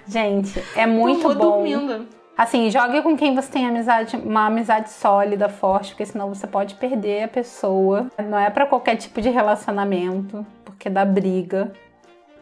[0.07, 1.51] Gente, é muito tomou bom.
[1.57, 2.07] dormindo.
[2.41, 6.73] Assim, jogue com quem você tem amizade, uma amizade sólida, forte, porque senão você pode
[6.73, 8.09] perder a pessoa.
[8.17, 11.71] Não é pra qualquer tipo de relacionamento, porque dá briga,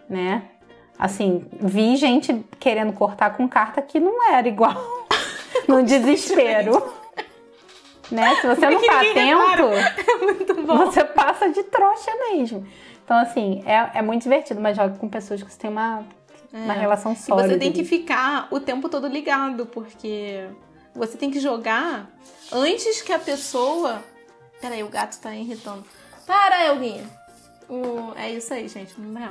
[0.10, 0.44] né?
[0.98, 4.74] Assim, vi gente querendo cortar com carta que não era igual.
[5.68, 6.82] no desespero.
[8.10, 8.36] né?
[8.36, 9.64] Se você não tá atento,
[10.50, 12.66] É você passa de trouxa mesmo.
[13.04, 16.06] Então, assim, é, é muito divertido, mas joga com pessoas que você tem uma,
[16.52, 17.50] uma relação E sólida.
[17.50, 20.48] você tem que ficar o tempo todo ligado, porque
[20.96, 22.10] Você tem que jogar
[22.52, 24.04] antes que a pessoa.
[24.60, 25.86] Peraí, o gato tá irritando.
[26.26, 27.06] Para, Elguinha!
[27.70, 28.14] O...
[28.16, 29.30] É isso aí, gente, não é.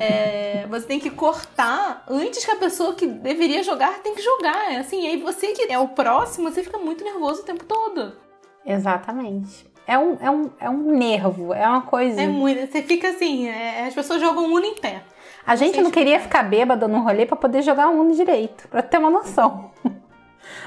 [0.00, 4.72] É, você tem que cortar antes que a pessoa que deveria jogar tem que jogar.
[4.72, 7.64] É assim, e aí você que é o próximo, você fica muito nervoso o tempo
[7.64, 8.16] todo.
[8.64, 9.66] Exatamente.
[9.86, 12.22] É um, é um, é um nervo, é uma coisa.
[12.22, 12.72] É muito.
[12.72, 15.02] Você fica assim, é, as pessoas jogam Uno em pé.
[15.46, 18.98] A gente não queria ficar bêbado no rolê pra poder jogar Uno direito, pra ter
[18.98, 19.70] uma noção.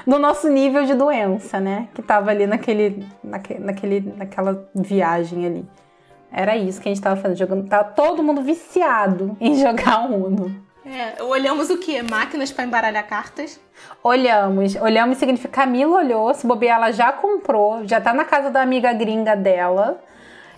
[0.06, 1.88] Do nosso nível de doença, né?
[1.94, 5.66] Que tava ali naquele, naquele, naquele, naquela viagem ali.
[6.30, 7.68] Era isso que a gente tava fazendo, jogando.
[7.68, 10.54] Tava todo mundo viciado em jogar Uno.
[10.84, 12.02] É, olhamos o quê?
[12.02, 13.60] Máquinas para embaralhar cartas.
[14.02, 14.74] Olhamos.
[14.76, 18.92] Olhamos significa Camila olhou, se bobear, ela já comprou, já tá na casa da amiga
[18.92, 20.00] gringa dela.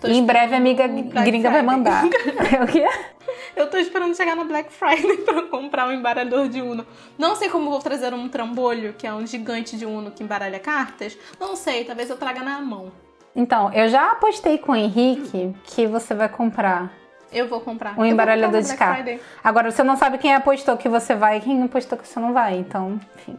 [0.01, 1.77] Tô e em breve a amiga Black gringa vai Friday.
[1.77, 2.05] mandar.
[2.63, 2.85] o quê?
[3.55, 6.85] Eu tô esperando chegar na Black Friday pra comprar um embaralhador de Uno.
[7.19, 10.59] Não sei como vou trazer um trambolho, que é um gigante de Uno que embaralha
[10.59, 11.15] cartas.
[11.39, 12.91] Não sei, talvez eu traga na mão.
[13.35, 16.91] Então, eu já apostei com o Henrique que você vai comprar
[17.31, 17.97] Eu vou comprar.
[17.97, 19.21] um embaralhador comprar de cartas.
[19.43, 22.33] Agora, você não sabe quem apostou que você vai e quem apostou que você não
[22.33, 22.57] vai.
[22.57, 23.37] Então, enfim.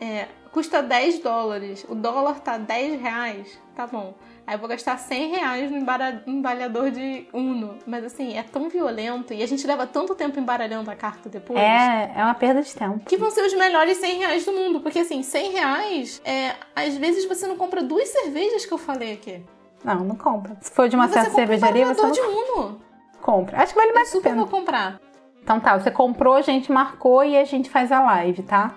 [0.00, 1.86] É, custa 10 dólares.
[1.88, 3.58] O dólar tá 10 reais.
[3.76, 4.14] Tá bom.
[4.52, 7.78] Aí eu vou gastar 100 reais no embara- embaralhador de Uno.
[7.86, 9.32] Mas assim, é tão violento.
[9.32, 11.58] E a gente leva tanto tempo embaralhando a carta depois.
[11.58, 13.00] É, é uma perda de tempo.
[13.06, 14.80] Que vão ser os melhores 100 reais do mundo.
[14.80, 19.14] Porque assim, 100 reais, é, às vezes você não compra duas cervejas que eu falei
[19.14, 19.42] aqui.
[19.82, 20.54] Não, não compra.
[20.60, 22.82] Se for de uma certa compra um cervejaria, você não de Uno.
[23.22, 23.62] compra.
[23.62, 24.36] Acho que vale Eu mais a super pena.
[24.44, 25.00] vou comprar.
[25.42, 28.74] Então tá, você comprou, a gente marcou e a gente faz a live, tá?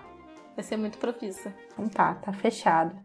[0.56, 1.54] Vai ser muito propícia.
[1.74, 2.96] Então tá, tá fechado.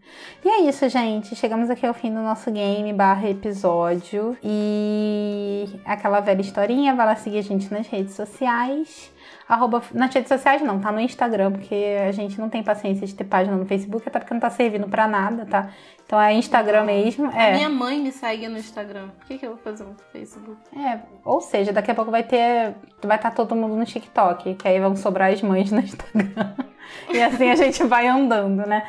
[0.44, 1.34] E é isso, gente.
[1.34, 4.36] Chegamos aqui ao fim do nosso game barra episódio.
[4.40, 9.12] E aquela velha historinha, vai lá seguir a gente nas redes sociais.
[9.48, 13.12] Arroba, nas redes sociais não, tá no Instagram, porque a gente não tem paciência de
[13.16, 15.70] ter página no Facebook, até porque não tá servindo pra nada, tá?
[16.06, 17.28] Então é Instagram mesmo.
[17.34, 17.54] A É.
[17.56, 19.08] minha mãe me segue no Instagram.
[19.18, 20.56] Por que, que eu vou fazer um Facebook?
[20.78, 22.76] É, ou seja, daqui a pouco vai ter.
[23.02, 26.30] Vai estar todo mundo no TikTok, que aí vão sobrar as mães no Instagram.
[27.12, 28.84] e assim a gente vai andando, né?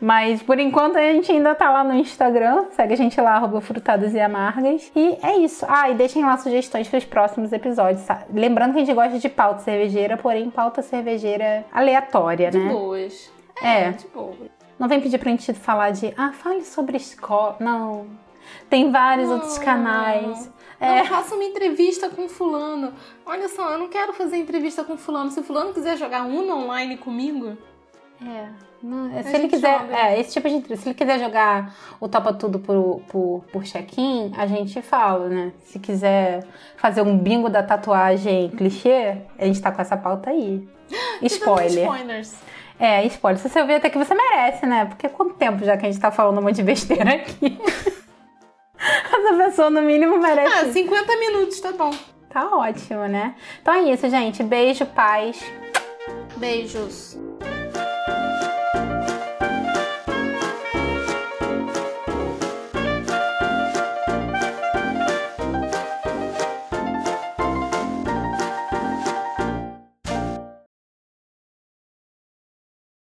[0.00, 2.64] Mas por enquanto a gente ainda tá lá no Instagram.
[2.72, 4.90] Segue a gente lá, arroba frutadas e amargas.
[4.96, 5.64] E é isso.
[5.68, 8.04] Ah, e deixem lá sugestões para os próximos episódios.
[8.04, 8.22] tá?
[8.34, 12.72] Lembrando que a gente gosta de pauta cervejeira, porém pauta cervejeira aleatória, De né?
[12.72, 13.30] boas.
[13.62, 13.90] É.
[13.92, 14.36] de boas.
[14.76, 16.12] Não vem pedir pra gente falar de.
[16.16, 17.54] Ah, fale sobre escola.
[17.60, 18.06] Não.
[18.68, 20.46] Tem vários outros canais.
[20.48, 20.61] É.
[20.82, 22.92] Não, faça uma entrevista com fulano.
[23.24, 25.30] Olha só, eu não quero fazer entrevista com fulano.
[25.30, 27.56] Se fulano quiser jogar Uno online comigo,
[28.24, 28.46] É,
[28.82, 29.96] não- se A ele quiser, joga.
[29.96, 33.64] é, esse tipo de entrevista, se ele quiser jogar o Topa Tudo por, por, por
[33.64, 35.52] check-in, a gente fala, né?
[35.64, 36.44] Se quiser
[36.76, 40.68] fazer um bingo da tatuagem clichê, a gente tá com essa pauta aí.
[41.22, 41.84] Spoiler.
[41.84, 42.34] Spoilers.
[42.78, 43.40] É, spoiler.
[43.40, 44.84] Se você ouvir até que você merece, né?
[44.86, 47.58] Porque quanto tempo já que a gente tá falando um monte de besteira aqui?
[49.12, 50.54] Essa pessoa, no mínimo, merece.
[50.54, 51.94] Ah, 50 minutos, tá bom.
[52.28, 53.34] Tá ótimo, né?
[53.60, 54.42] Então é isso, gente.
[54.42, 55.38] Beijo, paz.
[56.36, 57.18] Beijos.